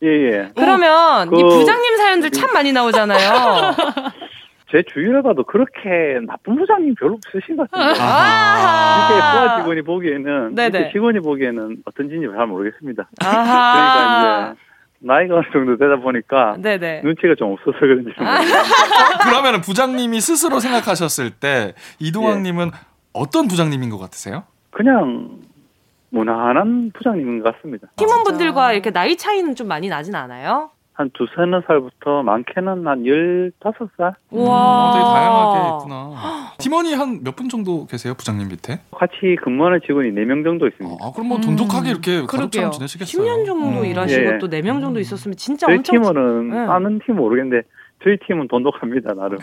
[0.03, 0.51] 예, 예.
[0.55, 3.75] 그러면 이 그- 부장님 사연들 참 많이 나오잖아요.
[4.71, 8.01] 제 주위를 봐도 그렇게 나쁜 부장님 별로 없으신 것 같은데.
[8.01, 9.07] 아하.
[9.07, 10.77] 이렇게 부하 직원이 보기에는, 네네.
[10.79, 13.09] 이렇게 직원이 보기에는 어떤지는 잘 모르겠습니다.
[13.23, 13.33] 아하.
[13.73, 14.61] 그러니까 이제,
[14.99, 17.01] 나이가 어느 정도 되다 보니까, 네네.
[17.03, 18.63] 눈치가 좀 없어서 그런지 모르겠어요.
[19.23, 22.71] 그러면은 부장님이 스스로 생각하셨을 때 이동학님은
[23.13, 24.43] 어떤 부장님인 것 같으세요?
[24.71, 25.39] 그냥,
[26.09, 27.87] 무난한 부장님인 것 같습니다.
[27.97, 30.71] 팀원분들과 이렇게 나이 차이는 좀 많이 나진 않아요?
[30.97, 34.15] 한 두 서너 살부터 많게는 한 15살?
[34.31, 36.11] 어, 되게 다양하게 있구나.
[36.57, 38.79] 팀원이 한 몇 분 정도 계세요, 부장님 밑에?
[38.91, 40.97] 같이 근무하는 직원이 4명 정도 있습니다.
[40.99, 42.71] 아, 그럼 뭐 돈독하게 이렇게 가족처럼.
[42.71, 43.23] 지내시겠어요.
[43.23, 43.85] 10년 정도 음.
[43.85, 44.37] 일하시고 예.
[44.39, 45.93] 또 4명 정도 있었으면 진짜 저희 엄청.
[46.01, 46.65] 팀원은, 네.
[46.65, 47.67] 다른 팀 모르겠는데,
[48.03, 49.39] 저희 팀은 돈독합니다, 나름.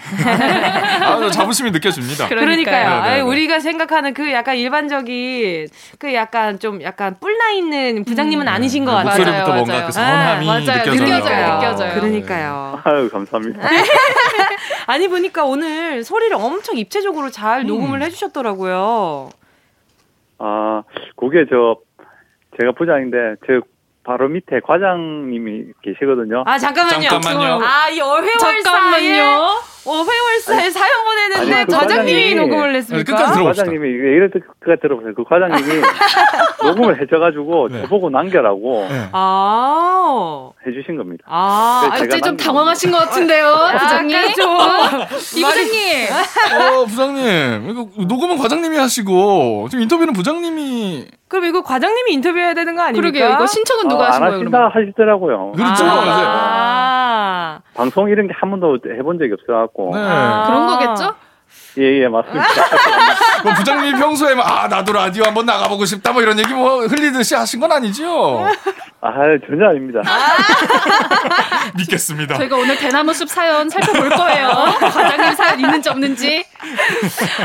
[1.03, 2.29] 아, 자부심이 느껴집니다.
[2.29, 2.55] 그러니까요.
[2.57, 3.21] 네, 네, 아니, 네.
[3.21, 5.67] 우리가 생각하는 그 약간 일반적인
[5.99, 9.11] 그 약간 좀 약간 뿔나 있는 부장님은 아니신 것 네, 같아요.
[9.11, 9.87] 목소리부터 맞아요, 뭔가 맞아요.
[9.87, 10.61] 그 선함이 맞아요.
[10.61, 10.95] 느껴져요.
[10.95, 11.95] 느껴져요, 느껴져요.
[11.95, 12.81] 그러니까요.
[12.85, 13.61] 아유, 감사합니다.
[14.87, 17.67] 아니 보니까 오늘 소리를 엄청 입체적으로 잘 음.
[17.67, 19.31] 녹음을 해주셨더라고요.
[20.39, 20.83] 아,
[21.17, 21.79] 그게 저,
[22.61, 23.61] 제가 부장인데, 저
[24.05, 26.45] 바로 밑에 과장님이 계시거든요.
[26.47, 27.09] 아 잠깐만요.
[27.09, 27.61] 잠깐만요.
[27.65, 29.74] 아이 어회월사에 잠깐만요.
[29.87, 33.13] 어 회월사에 사연 보내는데 그 과장님이 녹음을 했습니까?
[33.13, 33.65] 끝까지 들어봅시다.
[33.65, 34.29] 과장님이 들어
[34.61, 35.15] 그 들어보세요.
[35.15, 35.83] 그 과장님이
[36.65, 37.83] 녹음을 해줘가지고 네.
[37.83, 39.09] 저보고 남겨라고 네.
[39.13, 40.51] 아.
[40.67, 41.25] 해주신 겁니다.
[41.27, 41.81] 아.
[41.83, 44.17] 그래서 아, 갑자기 좀 당황하신 것 같은데요, 부장님.
[44.17, 45.19] 약간 좀.
[45.39, 46.07] 이 부장님.
[46.81, 47.69] 어, 부장님.
[47.71, 53.01] 이거 녹음은 과장님이 하시고 지금 인터뷰는 부장님이 그럼 이거 과장님이 인터뷰해야 되는 거 아닙니까?
[53.03, 53.35] 그러게요.
[53.35, 54.71] 이거 신청은 누가 아, 하신 안 거예요, 하신다 그러면?
[54.87, 55.53] 하시더라고요.
[55.57, 55.85] 그렇죠.
[55.87, 57.61] 아.
[57.75, 60.01] 방송 이런 게 한 번도 해본 적이 없어갖고 네.
[60.01, 60.45] 아.
[60.47, 61.15] 그런 거겠죠?
[61.77, 62.47] 예 예 맞습니다.
[63.43, 67.35] 뭐 부장님이 평소에 막, 아 나도 라디오 한번 나가보고 싶다 뭐 이런 얘기 뭐 흘리듯이
[67.35, 68.47] 하신 건 아니죠?
[69.01, 69.11] 아
[69.45, 70.01] 전혀 아닙니다.
[71.77, 72.37] 믿겠습니다.
[72.37, 74.49] 저희가 오늘 대나무 숲 사연 살펴볼 거예요.
[74.81, 76.45] 과장님 사연 있는지 없는지.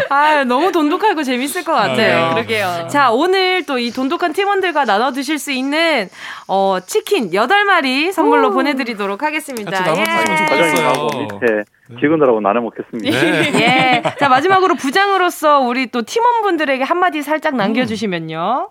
[0.09, 2.27] 아, 너무 돈독하고 재밌을 것 같아요.
[2.27, 2.87] 네, 그러게요.
[2.91, 6.09] 자, 오늘 또 이 돈독한 팀원들과 나눠 드실 수 있는
[6.47, 9.71] 어, 치킨 8마리 선물로 보내 드리도록 하겠습니다.
[9.71, 10.87] 같이 나눠 드시면 좋겠어요.
[10.93, 11.63] 과장님하고 밑에
[11.99, 13.09] 직원들하고 나눠 먹겠습니다.
[13.09, 14.01] 네.
[14.03, 14.17] 예.
[14.19, 18.69] 자, 마지막으로 부장으로서 우리 또 팀원분들에게 한마디 살짝 남겨주시면요.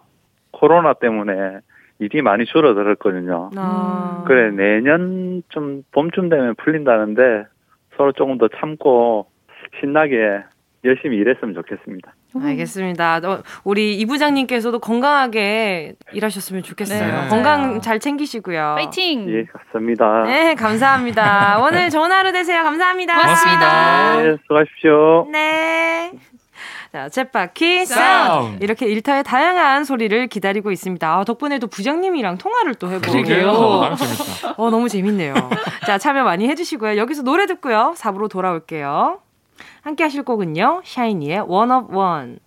[0.52, 1.60] 코로나 때문에
[1.98, 3.50] 일이 많이 줄어들었거든요.
[3.56, 4.24] 아.
[4.26, 7.44] 그래 내년 좀 봄쯤 되면 풀린다는데
[7.96, 9.26] 서로 조금 더 참고
[9.80, 10.42] 신나게
[10.84, 12.12] 열심히 일했으면 좋겠습니다.
[12.34, 13.20] 알겠습니다.
[13.24, 17.22] 어, 우리 이 부장님께서도 건강하게 일하셨으면 좋겠어요.
[17.22, 17.28] 네.
[17.28, 18.74] 건강 잘 챙기시고요.
[18.76, 19.28] 파이팅!
[19.30, 20.22] 예, 감사합니다.
[20.24, 21.58] 네, 감사합니다.
[21.64, 22.62] 오늘 좋은 하루 되세요.
[22.62, 23.14] 감사합니다.
[23.20, 24.22] 고맙습니다.
[24.22, 25.26] 네, 수고하십시오.
[25.32, 26.12] 네.
[26.92, 28.64] 자, 챗바퀴 사운드.
[28.64, 31.06] 이렇게 일터의 다양한 소리를 기다리고 있습니다.
[31.06, 33.12] 아, 덕분에 또 부장님이랑 통화를 또 해보고.
[33.12, 33.24] 너무
[33.96, 34.54] 재밌다.
[34.56, 35.34] 어, 너무 재밌네요.
[35.86, 36.96] 자, 참여 많이 해주시고요.
[36.96, 37.94] 여기서 노래 듣고요.
[37.96, 39.18] 4부로 돌아올게요.
[39.82, 40.82] 함께 하실 곡은요.
[40.84, 42.38] 샤이니의 One of One.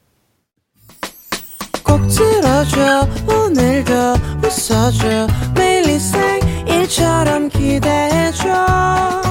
[1.83, 3.93] 꼭 들어줘 오늘도
[4.43, 9.21] 웃어줘 매일 일상일처럼 기대해줘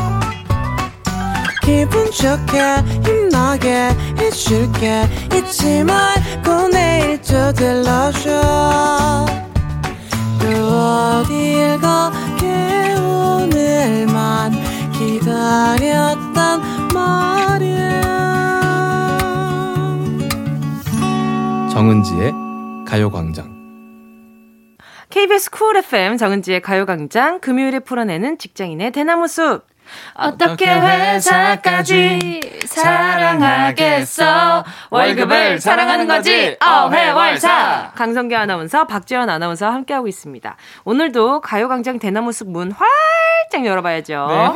[1.63, 2.61] 기분 좋게
[3.07, 9.27] 힘나게 해줄게 잊지 말고 내일 또 들러줘
[10.41, 14.53] 또 어딜 가게 오늘만
[14.93, 16.61] 기다렸단
[16.93, 17.40] 말
[21.81, 22.35] 정은지의
[22.87, 23.49] 가요광장
[25.09, 29.63] KBS 쿨 FM 정은지의 가요광장 금요일에 풀어내는 직장인의 대나무 숲.
[30.13, 40.57] 어떻게 회사까지 사랑하겠어 월급을 사랑하는 거지 어회월사 강성규 아나운서 박재현 아나운서 함께하고 있습니다.
[40.85, 44.27] 오늘도 가요광장 대나무 숲 문 활짝 열어봐야죠.
[44.29, 44.51] 네,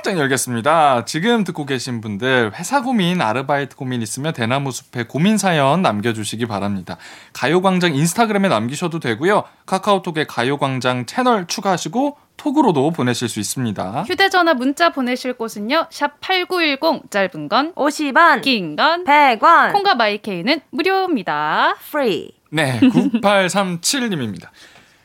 [0.00, 1.04] 활짝 열겠습니다.
[1.04, 6.96] 지금 듣고 계신 분들 회사 고민, 아르바이트 고민 있으면 대나무 숲에 고민 사연 남겨주시기 바랍니다.
[7.34, 9.44] 가요광장 인스타그램에 남기셔도 되고요.
[9.66, 14.04] 카카오톡에 가요광장 채널 추가하시고 톡으로도 보내실 수 있습니다.
[14.08, 21.74] 휴대전화 문자 보내실 곳은요 샵 8910 짧은 건 50원, 긴 건 100원, 콩과 마이케이는 무료입니다
[21.88, 22.30] free.
[22.50, 24.48] 네, 9837님입니다.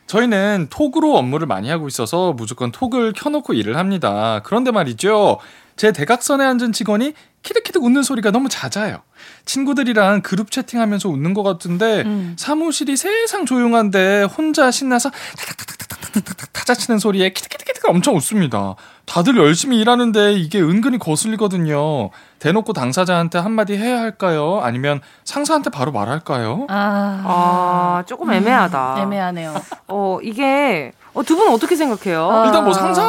[0.06, 4.40] 저희는 톡으로 업무를 많이 하고 있어서 무조건 톡을 켜놓고 일을 합니다.
[4.44, 5.38] 그런데 말이죠.
[5.76, 9.02] 제 대각선에 앉은 직원이 키득키득 웃는 소리가 너무 잦아요.
[9.44, 12.34] 친구들이랑 그룹 채팅하면서 웃는 것 같은데 음.
[12.38, 15.10] 사무실이 세상 조용한데 혼자 신나서
[16.16, 18.74] 탁탁탁탁탁탁탁 타자치는 소리에 키득키득키득 엄청 웃습니다.
[19.04, 22.10] 다들 열심히 일하는데 이게 은근히 거슬리거든요.
[22.38, 24.60] 대놓고 당사자한테 한마디 해야 할까요?
[24.62, 26.66] 아니면 상사한테 바로 말할까요?
[26.68, 28.96] 아, 아, 조금 애매하다.
[29.00, 29.54] 애매하네요
[29.88, 32.30] 어, 이게, 어, 두 분은 어떻게 생각해요?
[32.30, 32.46] 아.
[32.46, 33.02] 일단 뭐 상사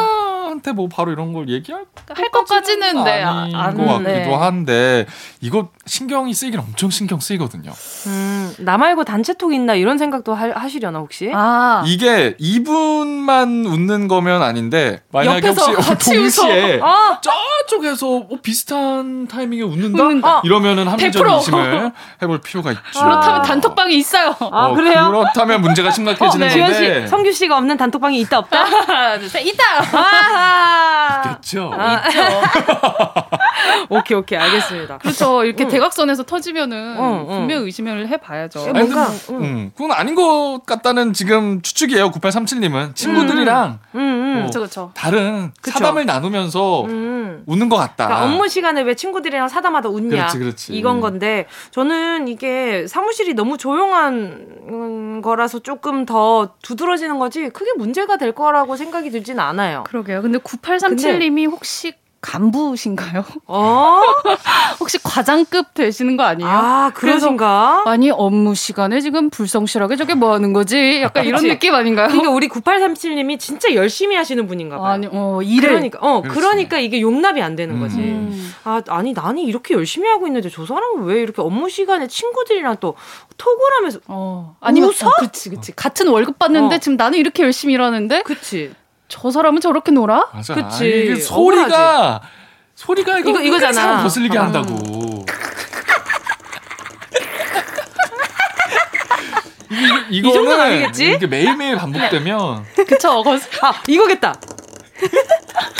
[0.57, 1.85] 한테 뭐 바로 이런 걸 얘기할
[2.15, 4.33] 할 것까지는 네, 아닌 안- 것 같기도 네.
[4.33, 5.05] 한데
[5.39, 7.71] 이거 신경이 쓰이긴 엄청 신경 쓰이거든요.
[8.07, 11.31] 음, 나 말고 단체톡 있나 이런 생각도 하, 하시려나, 혹시?
[11.33, 19.61] 아 이게 이분만 웃는 거면 아닌데 만약에 혹시 같이 동시에 아, 저쪽에서 어, 비슷한 타이밍에
[19.61, 20.03] 웃는다?
[20.03, 20.41] 웃는다.
[20.43, 21.33] 이러면은 합리적 100%.
[21.35, 21.91] 의심을
[22.23, 22.81] 해볼 필요가 있죠.
[22.99, 25.07] 그렇다면 단톡방이 있어요 아, 어, 그래요?
[25.09, 26.59] 그렇다면 문제가 심각해지는 어, 네.
[26.59, 27.01] 건데.
[27.03, 29.19] 씨, 성규 씨가 없는 단톡방이 있다, 없다?
[29.19, 29.63] 둘셋 있다
[30.47, 31.31] 아하!
[31.33, 31.71] 있죠.
[31.73, 33.23] 있죠
[33.89, 34.97] 오케이, 오케이, 알겠습니다.
[34.99, 37.37] 그렇죠 이렇게 대각선에서 터지면은 응, 응.
[37.39, 39.43] 분명 의심을 해봐야죠 아니, 근데 뭔가, 뭐, 응.
[39.43, 42.11] 음, 그건 아닌 것 같다는 지금 추측이에요.
[42.11, 44.33] 9837님은 친구들이랑 음, 음.
[44.37, 45.79] 어, 그렇죠 그렇죠 다른 그쵸.
[45.79, 47.43] 사담을 나누면서 음.
[47.45, 48.07] 웃는 것 같다.
[48.07, 50.73] 그러니까 업무 시간에 왜 친구들이랑 사담하다 웃냐 그렇지, 그렇지.
[50.73, 58.17] 이건 건데 저는 이게 사무실이 너무 조용한 음, 거라서 조금 더 두드러지는 거지 크게 문제가
[58.17, 59.83] 될 거라고 생각이 들지는 않아요.
[59.87, 63.23] 그러게요 근데 9837님이 혹시 간부신가요?
[63.45, 64.01] 어?
[64.79, 66.49] 혹시 과장급 되시는 거 아니에요?
[66.49, 67.83] 아, 그러신가?
[67.85, 71.01] 아니, 업무 시간에 지금 불성실하게 저게 뭐 하는 거지?
[71.01, 71.53] 약간 이런 그치?
[71.53, 72.07] 느낌 아닌가요?
[72.07, 74.93] 그러니까 우리 9837님이 진짜 열심히 하시는 분인가 봐요.
[74.93, 75.69] 아니, 어, 일을.
[75.69, 76.39] 그러니까, 어, 그렇지.
[76.39, 77.97] 그러니까 이게 용납이 안 되는 거지.
[77.97, 78.53] 음.
[78.63, 82.95] 아, 아니, 나는 이렇게 열심히 하고 있는데 저 사람은 왜 이렇게 업무 시간에 친구들이랑 또
[83.37, 83.99] 톡을 하면서.
[84.07, 84.55] 어.
[84.59, 85.07] 아니면, 웃어?
[85.07, 85.75] 어, 그치, 그치.
[85.75, 86.79] 같은 월급 받는데 어.
[86.79, 88.23] 지금 나는 이렇게 열심히 일하는데?
[88.23, 88.73] 그치.
[89.07, 90.29] 저 사람은 저렇게 놀아?
[90.33, 90.53] 맞아.
[90.53, 90.85] 그치.
[90.87, 92.27] 이게 소리가 억울하지.
[92.75, 94.03] 소리가 이거, 이거 이거잖아.
[94.03, 94.41] 거슬리게 어.
[94.43, 95.25] 한다고.
[99.69, 101.11] 이, 이거는 이 아니겠지?
[101.13, 104.33] 이게 매일매일 반복되면 그쵸 거슬 아 이거겠다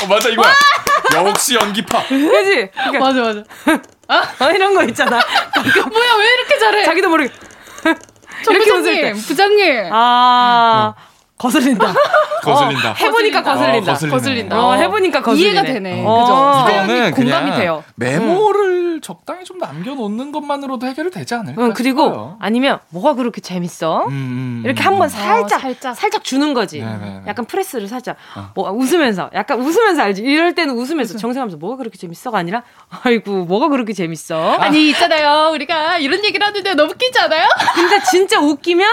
[0.04, 0.54] 어, 맞아 이거야
[1.16, 3.44] 역시 연기파 그지 그러니까, 맞아 맞아
[4.08, 5.22] 아 이런 거 있잖아
[5.90, 7.34] 뭐야 왜 이렇게 잘해 자기도 모르게
[8.50, 11.17] 이렇게 때 부장님 아 음.
[11.38, 11.94] 거슬린다.
[12.44, 12.92] 거슬린다.
[12.92, 13.92] 어, 해보니까 거슬린다.
[13.94, 14.66] 어, 거슬린다.
[14.66, 15.52] 어, 해보니까 거슬리네.
[15.52, 16.04] 이해가 되네.
[16.06, 16.64] 어.
[16.66, 16.84] 그죠?
[16.84, 17.84] 이거는 공감이 돼요.
[17.96, 19.02] 메모를 음.
[19.02, 22.38] 적당히 좀 남겨놓는 것만으로도 해결이 되지 않을까 응, 그리고 싶어요.
[22.40, 24.06] 아니면 뭐가 그렇게 재밌어?
[24.08, 26.80] 음, 음, 이렇게 한번 어, 살짝, 살짝 살짝 주는 거지.
[26.80, 26.98] 네네네.
[26.98, 27.22] 네, 네.
[27.28, 28.50] 약간 프레스를 살짝 어.
[28.56, 30.24] 뭐 웃으면서 약간 웃으면서 알지.
[30.24, 32.64] 이럴 때는 웃으면서 정색하면서 뭐가 그렇게 재밌어가 아니라
[33.04, 34.54] 아이고 뭐가 그렇게 재밌어?
[34.54, 34.64] 아.
[34.64, 35.52] 아니 있잖아요.
[35.54, 37.48] 우리가 이런 얘기를 하는데 너무 웃기지 않아요?
[37.76, 38.88] 근데 진짜 웃기면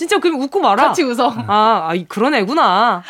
[0.00, 0.82] 진짜 그럼 웃고 말아.
[0.86, 1.28] 같이 웃어.
[1.46, 3.02] 아, 아 그런 애구나.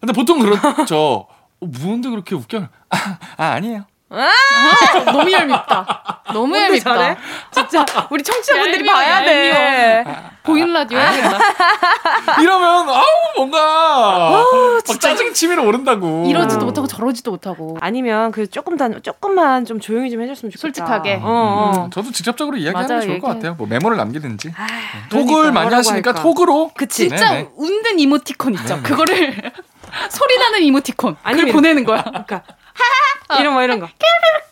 [0.00, 0.96] 근데 보통 그렇죠.
[0.96, 1.28] 어,
[1.60, 2.68] 무언데 그렇게 웃겨?
[2.88, 3.84] 아, 아 아니에요.
[4.14, 6.22] 아, 너무 얄밉다.
[6.32, 6.94] 너무 얄밉다.
[6.94, 7.16] 잘해?
[7.50, 10.04] 진짜 우리 청취자분들이 봐야 돼.
[10.42, 11.12] 보이는 라디오 야
[12.40, 13.04] 이러면 아우
[13.36, 16.24] 뭔가 아우, 짜증 치밀어 오른다고.
[16.26, 17.78] 이러지도 못하고 저러지도 못하고.
[17.80, 20.60] 아니면 그 조금 더 조금만 좀 조용히 좀 해줬으면 좋겠다.
[20.60, 21.20] 솔직하게.
[21.22, 21.84] 어, 어.
[21.84, 23.20] 음, 저도 직접적으로 이야기하는 게 좋을 얘기.
[23.20, 23.54] 것 같아요.
[23.54, 24.52] 뭐 메모를 남기든지.
[24.56, 24.66] 아,
[25.10, 26.22] 톡을 그러니까, 많이 하시니까 할까?
[26.22, 26.70] 톡으로.
[26.76, 27.50] 그 진짜 네네.
[27.56, 28.66] 웃는 이모티콘 있죠.
[28.68, 28.82] 네네.
[28.82, 29.52] 그거를
[30.10, 31.16] 소리 나는 이모티콘.
[31.22, 32.02] 아니 보내는 거야.
[32.02, 32.42] 그러니까
[33.38, 33.88] 이런 거 이런 거.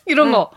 [0.05, 0.31] 이런 응.
[0.33, 0.51] 거.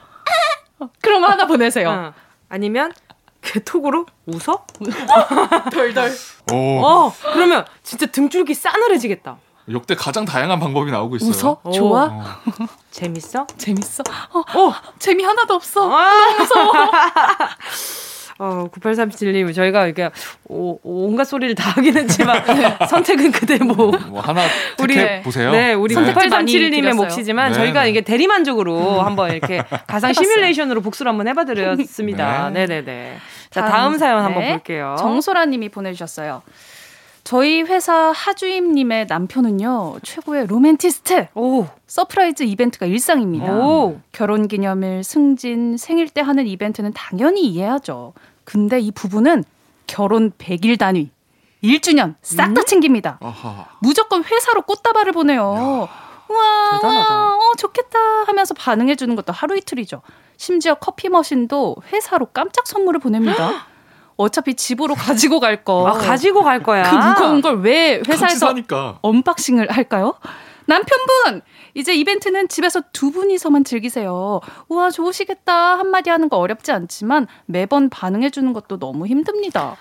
[1.00, 1.90] 그럼 하나 보내세요.
[1.90, 2.12] 어.
[2.48, 2.92] 아니면
[3.40, 4.64] 그 톡으로 웃어?
[5.72, 6.12] 덜덜.
[6.52, 6.84] 오.
[6.84, 9.36] 어, 그러면 진짜 등줄기 싸늘해지겠다.
[9.70, 11.30] 역대 가장 다양한 방법이 나오고 있어요.
[11.30, 11.60] 웃어?
[11.64, 11.70] 오.
[11.72, 12.04] 좋아?
[12.10, 12.24] 어.
[12.90, 13.46] 재밌어?
[13.56, 14.02] 재밌어?
[14.32, 15.90] 어, 어, 재미 하나도 없어.
[15.90, 16.72] 아~ 너무 무서워.
[18.38, 20.10] 어, 9837님, 저희가 이렇게
[20.48, 22.86] 오, 온갖 소리를 다 하긴 했지만 네.
[22.86, 23.92] 선택은 그대 뭐.
[24.08, 24.42] 뭐 하나
[24.82, 25.52] 우리 보세요.
[25.52, 26.12] 네, 우리 네.
[26.12, 27.58] 9837님의 몫이지만 네.
[27.58, 29.06] 저희가 이게 대리만족으로 음.
[29.06, 32.50] 한번 이렇게 가상 시뮬레이션으로 복수를 한번 해봐드렸습니다.
[32.50, 33.16] 네, 네, 네.
[33.50, 34.22] 자, 다음 사연 네.
[34.22, 34.96] 한번 볼게요.
[34.98, 36.42] 정소라님이 보내주셨어요.
[37.24, 41.28] 저희 회사 하주임님의 남편은요 최고의 로맨티스트.
[41.34, 43.50] 오 surprise 이벤트가 일상입니다.
[43.50, 43.98] 오.
[44.12, 48.12] 결혼 기념일, 승진, 생일 때 하는 이벤트는 당연히 이해하죠.
[48.44, 49.42] 근데 이 부부는
[49.86, 51.10] 결혼 100일 단위,
[51.62, 52.64] 1주년 싹다 음?
[52.66, 53.18] 챙깁니다.
[53.22, 53.66] 아하.
[53.80, 55.88] 무조건 회사로 꽃다발을 보내요.
[56.28, 57.34] 우와, 대단하다.
[57.36, 60.02] 어, 좋겠다 하면서 반응해 주는 것도 하루 이틀이죠.
[60.36, 63.66] 심지어 커피 머신도 회사로 깜짝 선물을 보냅니다.
[64.16, 65.86] 어차피 집으로 가지고 갈 거.
[65.88, 66.82] 아, 가지고 갈 거야.
[66.88, 68.54] 그 무거운 걸 왜 회사에서
[69.02, 70.14] unboxing을 할까요?
[70.66, 71.42] 남편분!
[71.74, 74.40] 이제 이벤트는 집에서 두 분이서만 즐기세요.
[74.68, 75.78] 우와, 좋으시겠다.
[75.78, 79.76] 한마디 하는 거 어렵지 않지만 매번 반응해주는 것도 너무 힘듭니다.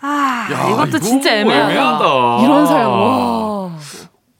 [0.00, 1.70] 아, 야, 이것도 진짜 애매하다.
[1.72, 2.42] 애매하다.
[2.44, 3.70] 이런 사연, 와.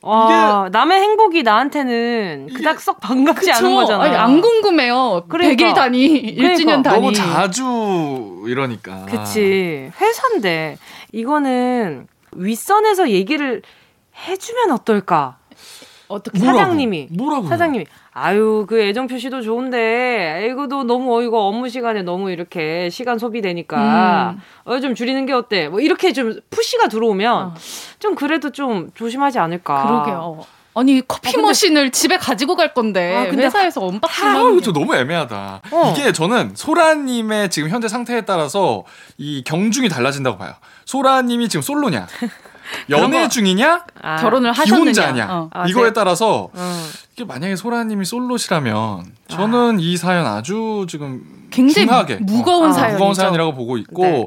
[0.04, 3.66] 와, 남의 행복이 나한테는 그닥 썩 반갑지 그쵸?
[3.66, 4.04] 않은 거잖아.
[4.04, 5.24] 아니, 안 궁금해요.
[5.28, 5.64] 그러니까.
[5.64, 6.62] 100일 단위, 그러니까.
[6.62, 7.00] 1주년 단위.
[7.00, 9.06] 너무 자주 이러니까.
[9.06, 9.90] 그치.
[9.98, 10.76] 회사인데,
[11.12, 13.62] 이거는 윗선에서 얘기를
[14.28, 15.38] 해주면 어떨까?
[16.06, 16.58] 어떻게 뭐라고?
[16.58, 17.86] 사장님이 뭐라고 사장님이
[18.16, 24.40] 아유 그 애정 표시도 좋은데 이거도 너무 어이거 업무 시간에 너무 이렇게 시간 소비되니까 음.
[24.64, 27.54] 어 좀 줄이는 게 어때 뭐 이렇게 좀 푸시가 들어오면 어.
[27.98, 30.44] 좀 그래도 좀 조심하지 않을까 그러게요
[30.76, 35.60] 아니 커피 아, 머신을 집에 가지고 갈 건데 아, 근데 회사에서 언박싱하는 게 너무 애매하다.
[35.70, 35.94] 어.
[35.96, 38.82] 이게 저는 소라님의 지금 현재 상태에 따라서
[39.16, 40.52] 이 경중이 달라진다고 봐요.
[40.84, 42.08] 소라님이 지금 솔로냐,
[42.90, 43.84] 연애 중이냐?
[44.02, 44.92] 아, 결혼을 하셨느냐?
[44.92, 45.26] 기혼자냐?
[45.30, 45.50] 어.
[45.52, 46.86] 아, 이거에 따라서 어.
[47.14, 49.78] 이게 만약에 소라님이 솔로시라면 저는 아.
[49.80, 54.26] 이 사연 아주 지금 굉장히 중하게 무거운 어, 사연 무거운 사연이라고 보고 있고 네.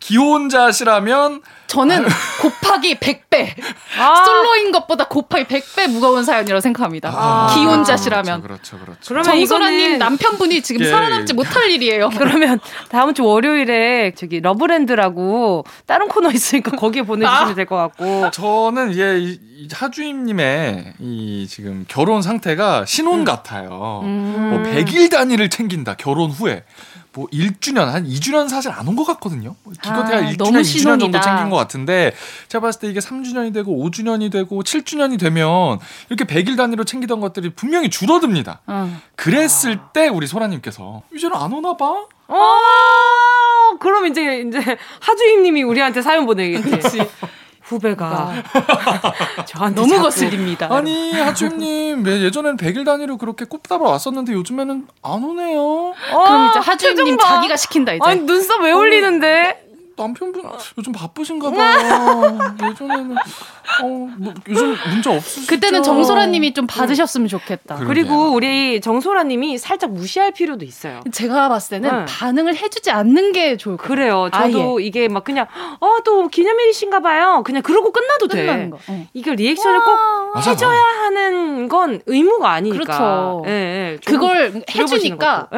[0.00, 2.04] 기혼자시라면 저는
[2.42, 3.54] 곱하기 100배
[3.98, 7.12] 아~ 솔로인 것보다 곱하기 100배 무거운 사연이라고 생각합니다.
[7.12, 9.00] 아~ 기혼자시라면 그렇죠, 그렇죠.
[9.08, 9.98] 그러면 정소라님 이거는...
[9.98, 11.34] 남편분이 지금 예, 살아남지 예.
[11.34, 12.10] 못할 일이에요.
[12.16, 17.54] 그러면 다음 주 월요일에 저기 러브랜드라고 다른 코너 있으니까 거기에 보내주시면 아!
[17.54, 23.24] 될것 같고 저는 이 하주임님의 이 지금 결혼 상태가 신혼 음.
[23.24, 24.02] 같아요.
[24.04, 24.50] 음.
[24.50, 26.64] 뭐 100일 단위를 챙긴다 결혼 후에
[27.16, 29.56] 뭐 1주년 한 2주년 사실 안 온 것 같거든요.
[29.62, 32.12] 뭐 기껏해야 아, 1주년, 2주년 정도 챙긴 것 같은데
[32.48, 35.78] 제가 봤을 때 이게 3주년이 되고 5주년이 되고 7주년이 되면
[36.10, 38.60] 이렇게 100일 단위로 챙기던 것들이 분명히 줄어듭니다.
[38.66, 39.00] 어.
[39.16, 39.88] 그랬을 아.
[39.92, 42.04] 때 우리 소라님께서 이제는 안 오나 봐.
[42.28, 44.58] 어, 그럼 이제 이제
[45.00, 46.98] 하주임님이 우리한테 사연 보내겠지.
[47.66, 48.32] 후배가
[49.46, 50.68] 저한테 너무 거슬립니다.
[50.70, 55.60] 아니 하주임님 예전엔 100일 단위로 그렇게 꽃다발 왔었는데 요즘에는 안 오네요.
[55.60, 55.94] 어,
[56.24, 58.00] 그럼 이제 하주임님 자기가 시킨다 이제.
[58.04, 59.65] 아니 눈썹 왜 올리는데?
[59.96, 60.42] 남편분
[60.78, 62.38] 요즘 바쁘신가 봐요.
[62.70, 63.16] 예전에는
[63.82, 65.46] 어 뭐 요즘 문제 없으시죠?
[65.48, 67.74] 그때는 정소라님이 좀 받으셨으면 좋겠다.
[67.76, 67.86] 그러게요.
[67.88, 71.00] 그리고 우리 정소라님이 살짝 무시할 필요도 있어요.
[71.12, 72.04] 제가 봤을 때는 네.
[72.08, 74.28] 반응을 해주지 않는 게 좋을 것 그래요.
[74.32, 74.84] 저도 아 예.
[74.84, 75.46] 이게 막 그냥
[75.80, 77.42] 어 또 기념일이신가 봐요.
[77.44, 78.70] 그냥 그러고 끝나도 돼.
[78.70, 78.78] 거.
[78.88, 79.06] 어.
[79.12, 79.96] 이게 리액션을 꼭
[80.34, 80.50] 맞아.
[80.52, 82.84] 해줘야 하는 건 의무가 아니니까.
[82.84, 83.42] 그렇죠.
[83.46, 83.98] 예, 예.
[84.04, 85.48] 그걸 해주니까.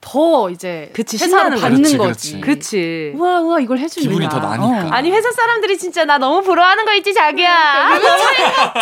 [0.00, 0.10] 예.
[0.10, 2.40] 더 이제 그치, 회사를 받는 그렇지, 거지.
[2.40, 3.12] 그치.
[3.14, 4.86] 우와 우와 이걸 해주니 기분이 더 나니까.
[4.86, 4.90] 어.
[4.90, 8.00] 아니 회사 사람들이 진짜 나 너무 부러워하는 거 있지 자기야.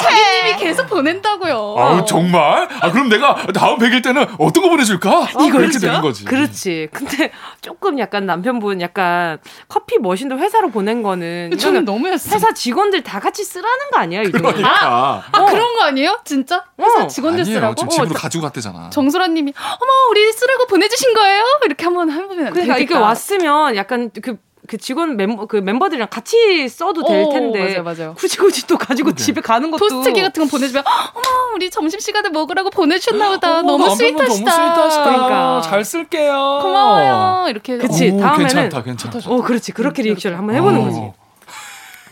[0.01, 1.75] 자기님이 계속 보낸다고요.
[1.77, 2.69] 아 정말?
[2.81, 5.21] 아 그럼 내가 다음 100일 때는 어떤 거 보내줄까?
[5.35, 6.25] 어, 이거 이렇게 되는 거지.
[6.25, 6.89] 그렇지.
[6.93, 9.39] 근데 조금 약간 남편분 약간
[9.69, 12.31] 커피 머신도 회사로 보낸 거는 저는 너무 했어.
[12.35, 14.23] 회사 직원들 다 같이 쓰라는 거 아니야?
[14.23, 14.69] 그러니까.
[14.69, 15.47] 아, 아 어.
[15.47, 16.21] 그런 거 아니에요?
[16.25, 16.65] 진짜?
[16.79, 17.07] 회사 어.
[17.09, 17.57] 직원들 아니에요.
[17.59, 17.75] 쓰라고?
[17.75, 18.91] 지금 집으로 어, 가지고 갔대잖아.
[18.91, 21.45] 정수라님이 어머 우리 쓰라고 보내주신 하신 거예요?
[21.65, 22.79] 이렇게 한번 해보면 그러니까 되겠다.
[22.79, 24.37] 이게 왔으면 약간 그.
[24.67, 28.15] 그 직원 멤버 그 멤버들이랑 같이 써도 될 텐데 오, 맞아요, 맞아요.
[28.19, 29.23] 굳이 굳이 또 가지고 그러게.
[29.23, 30.85] 집에 가는 것도 토스트기 같은 거 보내주면
[31.15, 35.05] 어머 우리 점심 시간에 먹으라고 보내주셨나 보다 어머, 너무 스윗하시다.
[35.05, 36.59] 그러니까 잘 쓸게요.
[36.61, 37.49] 고마워요.
[37.49, 39.21] 이렇게 그치 오, 다음에는 괜찮다 괜찮다.
[39.31, 41.01] 어 그렇지 그렇게 리액션을 한번 해보는 거지.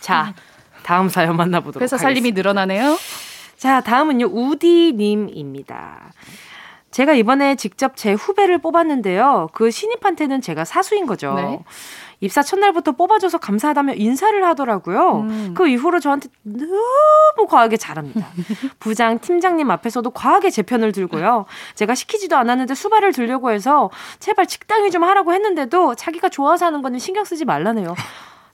[0.00, 0.32] 자
[0.82, 2.96] 다음 사연 만나보도록 회사 살림이 늘어나네요.
[3.58, 6.10] 자 다음은요 우디님입니다.
[6.96, 9.50] 제가 이번에 직접 제 후배를 뽑았는데요.
[9.52, 11.34] 그 신입한테는 제가 사수인 거죠.
[11.34, 11.62] 네.
[12.20, 15.26] 입사 첫날부터 뽑아줘서 감사하다며 인사를 하더라고요.
[15.28, 15.52] 음.
[15.54, 18.26] 그 이후로 저한테 너무 과하게 잘합니다.
[18.80, 21.44] 부장, 팀장님 앞에서도 과하게 제 편을 들고요.
[21.74, 26.98] 제가 시키지도 않았는데 수발을 들려고 해서 제발 직당이 좀 하라고 했는데도 자기가 좋아서 하는 거는
[26.98, 27.94] 신경 쓰지 말라네요.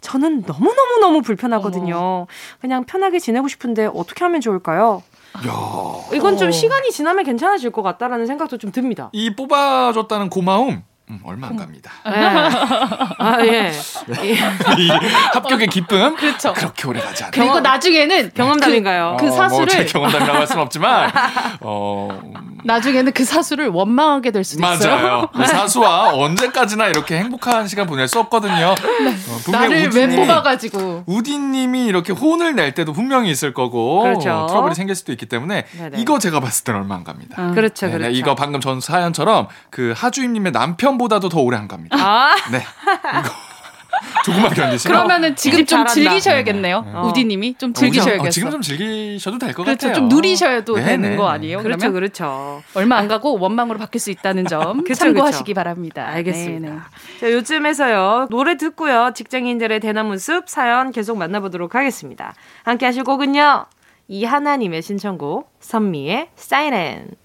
[0.00, 1.96] 저는 너무너무너무 불편하거든요.
[1.96, 2.26] 어머.
[2.60, 5.04] 그냥 편하게 지내고 싶은데 어떻게 하면 좋을까요?
[5.46, 6.14] 야.
[6.14, 6.50] 이건 좀 어.
[6.50, 9.10] 시간이 지나면 괜찮아질 것 같다라는 생각도 좀 듭니다.
[9.12, 10.82] 이 뽑아줬다는 고마움
[11.12, 11.92] 음, 얼마 안 갑니다.
[12.06, 12.10] 네.
[13.18, 13.70] 아, 예.
[14.06, 14.32] 네.
[14.78, 14.88] 이
[15.34, 16.16] 합격의 기쁨.
[16.16, 16.54] 그렇죠.
[16.54, 17.32] 그렇게 오래 가지 않아요.
[17.32, 19.16] 그리고 나중에는 경험담인가요?
[19.20, 19.74] 그, 그 사수를.
[19.74, 21.10] 어, 뭐 경험담이라고 할 수는 없지만,
[21.60, 22.08] 어.
[22.64, 24.76] 나중에는 그 사수를 원망하게 될 수도 맞아요.
[24.76, 24.96] 있어요.
[24.96, 25.28] 맞아요.
[25.34, 28.74] 그 사수와 언제까지나 이렇게 행복한 시간 보낼 수 없거든요.
[28.76, 29.10] 네.
[29.10, 31.04] 어, 나를 우디, 왜 뽑아가지고.
[31.06, 34.46] 우디님이 이렇게 혼을 낼 때도 분명히 있을 거고, 그렇죠.
[34.48, 35.98] 트러블이 생길 수도 있기 때문에, 네네.
[36.00, 37.36] 이거 제가 봤을 때는 얼마 안 갑니다.
[37.42, 37.54] 음.
[37.54, 37.98] 그렇죠, 네네.
[37.98, 38.16] 그렇죠.
[38.16, 41.96] 이거 방금 전 사연처럼 그 하주임님의 남편 보다도 더 오래 안 갑니다.
[41.98, 42.62] 아~ 네.
[44.24, 46.82] 조금만 견디시면 그러면은 지금 좀 즐기셔야겠네요.
[46.82, 47.00] 네.
[47.00, 48.28] 우디님이 좀 어, 즐기셔야겠어요.
[48.28, 49.88] 어, 지금 좀 즐기셔도 될것 그렇죠.
[49.88, 49.94] 같아요.
[49.94, 51.16] 좀 누리셔도 네, 되는 네.
[51.16, 51.62] 거 아니에요?
[51.62, 51.92] 그렇죠, 그러면?
[51.94, 52.62] 그렇죠.
[52.74, 55.54] 얼마 안 가고 원망으로 바뀔 수 있다는 점 그렇죠, 참고하시기 그렇죠.
[55.54, 56.06] 바랍니다.
[56.08, 56.68] 알겠습니다.
[56.68, 57.20] 네, 네.
[57.20, 62.34] 자, 요즘에서요 노래 듣고요 직장인들의 대나무 숲 사연 계속 만나보도록 하겠습니다.
[62.64, 63.66] 함께 하실 곡은요
[64.08, 67.21] 이 하나님의 신청곡 선미의 사이렌.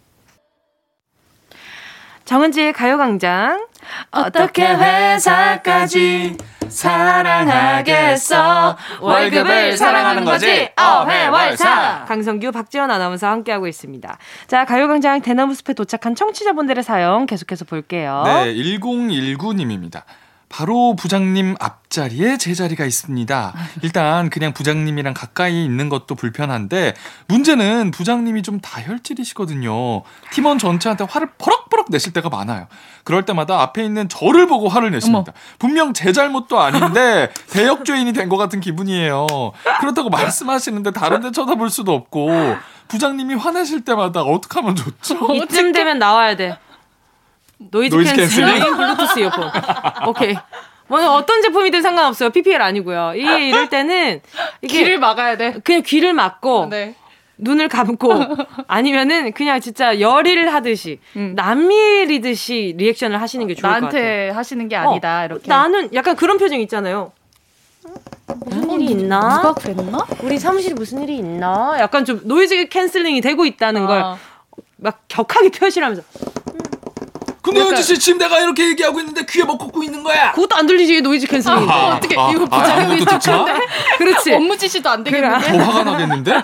[2.28, 3.68] 정은지의 가요광장.
[4.12, 6.36] 어떻게 회사까지
[6.68, 8.76] 사랑하겠어?
[9.00, 10.70] 월급을 사랑하는 거지?
[10.76, 12.04] 어회월사!
[12.06, 14.18] 강성규, 박지원 아나운서 함께하고 있습니다.
[14.48, 18.24] 자, 가요광장 대나무 숲에 도착한 청취자분들의 사연 계속해서 볼게요.
[18.26, 20.02] 네, 1019님입니다.
[20.50, 23.54] 바로 부장님 앞자리에 제 자리가 있습니다.
[23.82, 26.94] 일단 그냥 부장님이랑 가까이 있는 것도 불편한데
[27.28, 30.04] 문제는 부장님이 좀 다혈질이시거든요.
[30.32, 32.68] 팀원 전체한테 화를 버럭버럭 내실 때가 많아요.
[33.04, 35.34] 그럴 때마다 앞에 있는 저를 보고 화를 내십니다.
[35.34, 35.34] 어머.
[35.60, 39.26] 분명 제 잘못도 아닌데 대역죄인이 된 것 같은 기분이에요.
[39.80, 42.30] 그렇다고 말씀하시는데 다른 데 쳐다볼 수도 없고
[42.90, 45.34] 부장님이 화내실 때마다 어떻게 하면 좋죠?
[45.34, 46.58] 이쯤 되면 나와야 돼.
[47.58, 49.52] 노이즈, noise canceling, 블루투스 이어폰.
[50.08, 50.36] 오케이.
[50.88, 52.30] 뭐 어떤 제품이든 상관없어요.
[52.30, 53.14] PPL 아니고요.
[53.16, 54.22] 이 이럴 때는
[54.62, 55.56] 이게 귀를 막아야 돼.
[55.64, 56.96] 그냥 귀를 막고 네.
[57.38, 58.14] 눈을 감고
[58.68, 61.34] 아니면은 그냥 진짜 열외를 하듯이 음.
[61.36, 64.02] 남일이듯이 리액션을 하시는 게 좋을 것 같아요.
[64.02, 65.22] 나한테 하시는 게 아니다.
[65.22, 65.48] 어, 이렇게.
[65.48, 67.12] 나는 약간 그런 표정 있잖아요.
[68.46, 69.42] 무슨 일이 있나?
[69.42, 70.06] 누가 그랬나?
[70.22, 71.76] 우리 사무실에 무슨 일이 있나?
[71.80, 74.18] 약간 좀 noise canceling이 되고 있다는 아.
[74.78, 76.02] 걸 막 격하게 표시하면서
[77.54, 80.32] 근데 현지 씨 지금 내가 이렇게 얘기하고 있는데 귀에 뭐 꽂고 있는 거야?
[80.32, 81.72] 그것도 안 들리지 noise canceling인데.
[81.74, 83.66] 아, 어떻게 아, 이거 부자리고 있었는데?
[83.98, 84.34] 그렇지.
[84.34, 85.52] 업무 지시도 안 되겠는데.
[85.58, 86.32] 더 화가 나겠는데?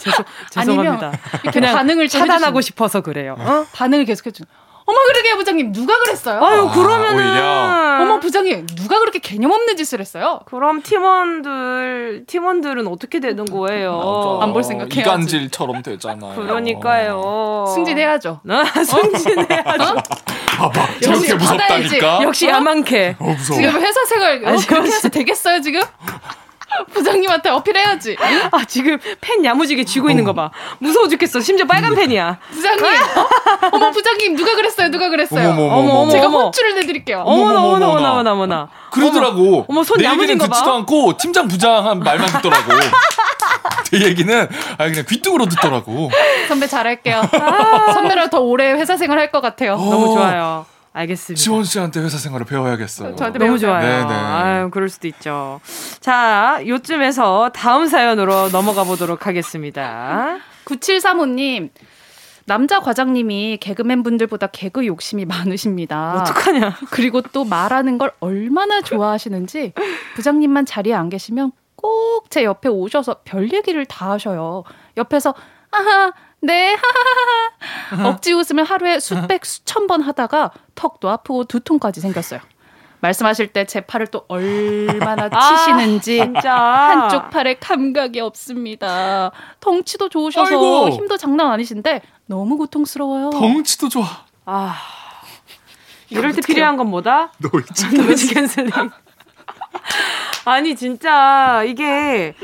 [0.00, 1.12] 죄송, 죄송합니다.
[1.52, 3.36] 그냥 반응을 차단하고 싶어서 그래요.
[3.38, 3.66] 어?
[3.72, 4.44] 반응을 계속해 주.
[4.86, 6.44] 어머 그러게 부장님 누가 그랬어요?
[6.44, 10.40] 아유 그러면은 아, 어머 부장님 누가 그렇게 개념 없는 짓을 했어요?
[10.44, 14.40] 그럼 팀원들 팀원들은 어떻게 되는 거예요?
[14.42, 15.00] 안 볼 생각해야지.
[15.00, 16.34] 이간질처럼 되잖아요.
[16.34, 17.64] 그러니까요.
[17.74, 18.40] 승진해야죠.
[18.46, 19.94] 어, 승진해야죠.
[20.58, 22.22] 봐봐 저렇게 무섭다니까.
[22.22, 23.16] 역시 야만캐.
[23.18, 23.58] 어, 무서워.
[23.60, 25.80] 지금 회사 생활 어, 그렇게 해서 되겠어요 지금?
[26.92, 28.16] 부장님한테 어필해야지.
[28.50, 30.50] 아 지금 펜 야무지게 쥐고 있는 거 봐.
[30.78, 31.40] 무서워 죽겠어.
[31.40, 32.38] 심지어 빨간 펜이야.
[32.50, 32.84] 부장님.
[33.72, 34.90] 어머 부장님 누가 그랬어요?
[34.90, 35.50] 누가 그랬어요?
[35.50, 36.44] 어머, 어머, 어머, 제가 어머.
[36.44, 37.20] 혼쭐을 내드릴게요.
[37.26, 38.68] 어머나 어머나 어머나 어머나 어머나.
[38.90, 39.66] 그러더라고.
[39.68, 40.54] 어머, 손내 야무진 얘기는 거 봐.
[40.54, 42.72] 듣지도 않고 팀장 부장 한 말만 듣더라고.
[43.90, 44.48] 제 얘기는
[44.78, 46.10] 아 그냥 귀뚱으로 듣더라고.
[46.48, 47.22] 선배 잘할게요.
[47.94, 49.76] 선배랑 더 오래 회사 생활 할 것 같아요.
[49.76, 50.64] 너무 좋아요.
[50.94, 51.42] 알겠습니다.
[51.42, 53.16] 지원 씨한테 회사 생활을 배워야겠어요.
[53.16, 53.58] 저한테 너무.
[53.58, 53.80] 좋아요.
[53.80, 54.14] 네네.
[54.14, 55.60] 아유, 그럴 수도 있죠.
[56.00, 60.36] 자, 요쯤에서 다음 사연으로 넘어가 보도록 하겠습니다.
[60.64, 61.70] 9735님.
[62.46, 66.20] 남자 과장님이 개그맨 분들보다 개그 욕심이 많으십니다.
[66.20, 66.76] 어떡하냐.
[66.90, 69.72] 그리고 또 말하는 걸 얼마나 좋아하시는지
[70.14, 74.64] 부장님만 자리에 안 계시면 꼭 제 옆에 오셔서 별 얘기를 다 하셔요.
[74.96, 75.34] 옆에서
[75.70, 76.12] 아하
[76.44, 76.74] 네
[77.90, 82.40] 하하하하 억지 웃음을 하루에 수백 수천 번 하다가 턱도 아프고 두통까지 생겼어요.
[83.00, 86.54] 말씀하실 때 제 팔을 또 얼마나 치시는지 아, 진짜.
[86.54, 89.30] 한쪽 팔에 감각이 없습니다.
[89.60, 90.88] 덩치도 좋으셔서 아이고.
[90.90, 93.30] 힘도 장난 아니신데 너무 고통스러워요.
[93.30, 94.06] 덩치도 좋아.
[94.46, 94.74] 아.
[96.08, 97.32] 이럴 때 필요한 건 뭐다?
[97.38, 97.86] noise.
[97.94, 98.70] noise canceling.
[100.46, 102.34] 아니, 진짜, 이게,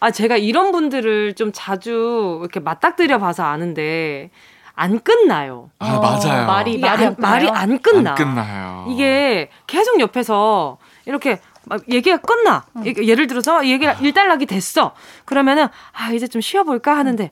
[0.00, 4.30] 아, 제가 이런 분들을 좀 자주 이렇게 맞닥뜨려 봐서 아는데,
[4.74, 5.70] 안 끝나요.
[5.78, 6.42] 아 맞아요.
[6.42, 7.60] 어, 말이 이게 말이 안, 안 말이 끝나요?
[7.62, 8.10] 안 끝나.
[8.10, 8.86] 안 끝나요.
[8.90, 10.76] 이게 계속 옆에서
[11.06, 12.66] 이렇게 막 얘기가 끝나.
[12.84, 14.92] 예- 예를 들어서 얘기가 일단락이 됐어.
[15.24, 17.30] 그러면은 아 이제 좀 쉬어볼까 하는데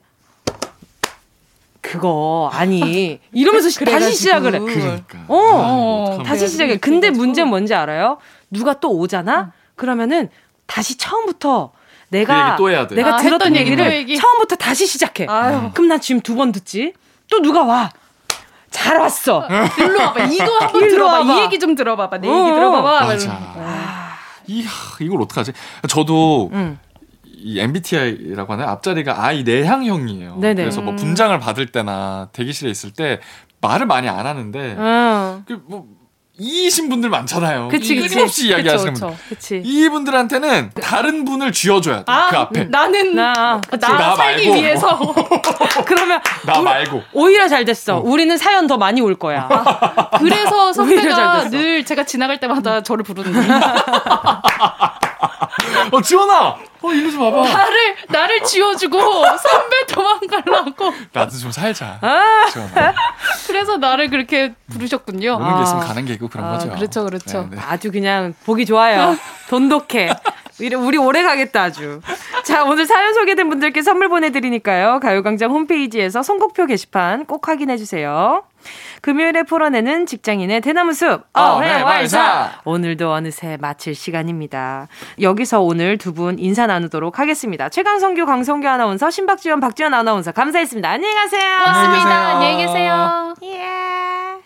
[1.81, 4.11] 그거 아니 이러면서 시- 다시 그래가지고.
[4.11, 4.59] 시작을 해.
[4.59, 5.19] 그러니까.
[5.27, 6.77] 어, 어, 어떡하면 다시 그래, 시작해.
[6.77, 7.23] 근데 해가지고.
[7.25, 8.17] 문제 는 뭔지 알아요?
[8.49, 9.51] 누가 또 오잖아.
[9.75, 10.29] 그러면은
[10.65, 12.95] 다시 처음부터 그 내가 얘기 또 해야 돼.
[12.95, 14.17] 내가 아, 들었던 얘기, 얘기를 또 얘기.
[14.17, 15.25] 처음부터 다시 시작해.
[15.29, 15.71] 아유.
[15.73, 16.93] 그럼 나 지금 두 번 듣지.
[17.29, 17.89] 또 누가 와.
[18.69, 19.47] 잘 왔어.
[19.79, 20.25] 일로 와봐.
[20.25, 21.19] 이거 한번 들어봐.
[21.19, 21.33] 와봐.
[21.33, 22.17] 이 얘기 좀 들어봐봐.
[22.19, 23.05] 내 어, 얘기 들어봐봐.
[23.05, 24.15] 맞아.
[24.47, 24.67] 이야
[24.99, 25.53] 이걸 어떡하지?
[25.87, 26.77] 저도 응.
[27.25, 28.67] 이 MBTI라고 하나요?
[28.69, 30.37] 앞자리가 I 내향형이에요.
[30.39, 30.61] 네네.
[30.61, 33.19] 그래서 뭐 분장을 받을 때나 대기실에 있을 때
[33.61, 35.45] 말을 많이 안 하는데 응.
[35.47, 35.85] 그뭐
[36.37, 37.69] 이이신 분들 많잖아요.
[37.69, 38.09] 그치, 그치.
[38.09, 39.23] 끊임없이 이야기하시는 그쵸, 분들.
[39.29, 39.61] 그치.
[39.63, 42.03] 이분들한테는 다른 분을 쥐어줘야 돼.
[42.07, 42.63] 아, 그 앞에.
[42.65, 43.79] 나는 나, 나, 그치.
[43.79, 44.61] 나 살기 말고.
[44.61, 44.99] 위해서
[45.85, 47.03] 그러면 나 우- 말고.
[47.13, 47.99] 오히려 잘 됐어.
[47.99, 49.47] 우리는 사연 더 많이 올 거야.
[50.19, 51.49] 그래서 오히려 잘 선배가.
[51.51, 53.31] 늘 제가 지나갈 때마다 저를 부르는
[55.91, 56.57] 어 지원아.
[56.81, 57.41] 어 이리 좀 와봐.
[57.51, 58.97] 나를 나를 지워주고
[59.37, 61.97] 선배 도망가려고 나도 좀 살자.
[62.01, 62.45] 아.
[62.51, 62.93] 지원아.
[63.47, 65.35] 그래서 나를 그렇게 부르셨군요.
[65.35, 66.69] 오는 게 있으면 가는 게 있고 그런 아, 거죠.
[66.71, 67.47] 그렇죠, 그렇죠.
[67.49, 67.61] 네, 네.
[67.65, 69.17] 아주 그냥 보기 좋아요.
[69.49, 70.09] 돈독해.
[70.61, 71.99] 우리, 우리 오래 가겠다, 아주.
[72.45, 75.01] 자, 오늘 사연 소개된 분들께 선물 보내드리니까요.
[75.01, 78.43] 가요광장 홈페이지에서 선곡표 게시판 꼭 확인해 주세요.
[79.05, 81.21] 금요일에 풀어내는 직장인의 대나무 숲.
[81.33, 82.61] 어회월사.
[82.65, 84.87] 오늘도 어느새 마칠 시간입니다.
[85.21, 87.69] 여기서 오늘 두 분 인사 나누도록 하겠습니다.
[87.69, 90.89] 최강성규, 강성규 아나운서, 신박지원, 박지원 아나운서 감사했습니다.
[90.89, 91.41] 안녕히 가세요.
[91.59, 92.09] 고맙습니다.
[92.09, 93.33] 안녕히 안녕히 계세요.
[93.39, 94.41] 계세요.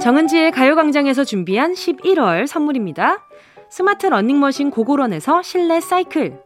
[0.00, 3.18] 정은지의 가요광장에서 준비한 11월 선물입니다.
[3.70, 6.45] 스마트 러닝머신 고고런에서 실내 사이클.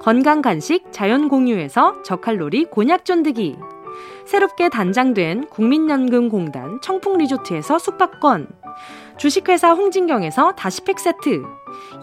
[0.00, 3.56] 건강 간식 자연 공유에서 저칼로리 곤약 쫀득이,
[4.26, 8.48] 새롭게 단장된 국민연금공단 청풍리조트에서 숙박권,
[9.16, 11.42] 주식회사 홍진경에서 다시팩 세트,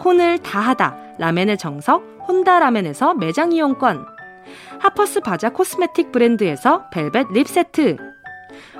[0.04, 4.06] 혼을 다하다 라멘의 정석 혼다 라멘에서 매장 이용권,
[4.78, 7.96] 하퍼스 바자 코스메틱 브랜드에서 벨벳 lip 세트,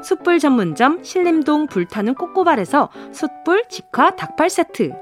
[0.02, 4.92] 숯불 전문점 신림동 불타는 꼬꼬발에서 숯불 직화 닭발 세트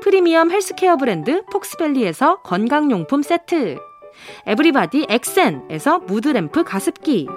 [0.00, 3.78] 프리미엄 헬스케어 브랜드 폭스밸리에서 건강용품 세트.
[4.46, 7.28] 에브리바디 엑센에서 무드램프 가습기.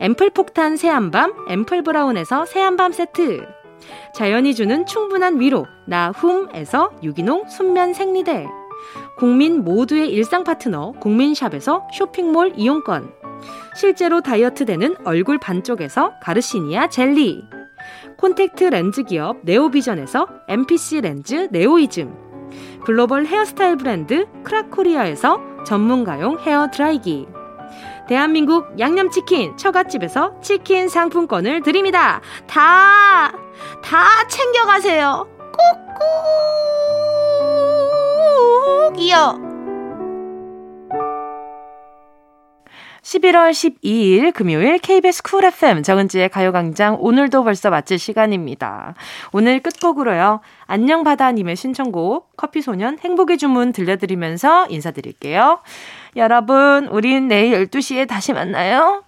[0.00, 3.46] 앰플 폭탄 새한밤 앰플 브라운에서 새한밤 세트.
[4.14, 8.46] 자연이 주는 충분한 위로 나훔에서 유기농 순면 생리대.
[9.16, 13.12] 국민 모두의 일상 파트너 국민샵에서 쇼핑몰 이용권.
[13.76, 17.57] 실제로 다이어트 되는 얼굴 반쪽에서 가르시니아 젤리.
[18.18, 22.28] 콘택트 렌즈 기업 네오비전에서 MPC 렌즈 네오이즘.
[22.84, 27.28] 글로벌 헤어스타일 브랜드 크라코리아에서 전문가용 헤어 드라이기.
[28.08, 32.20] 대한민국 양념치킨 처갓집에서 치킨 상품권을 드립니다.
[32.48, 33.32] 다,
[33.84, 35.28] 다 챙겨가세요.
[38.90, 39.47] 꾹꾹 이요.
[43.08, 48.94] 11월 12일 금요일 KBS 쿨 FM 정은지의 가요광장 오늘도 벌써 마칠 시간입니다.
[49.32, 50.40] 오늘 끝곡으로요.
[50.66, 55.60] 안녕바다님의 신청곡 커피소년 행복의 주문 들려드리면서 인사드릴게요.
[56.16, 59.04] 여러분, 우린 내일 12시에 다시 만나요.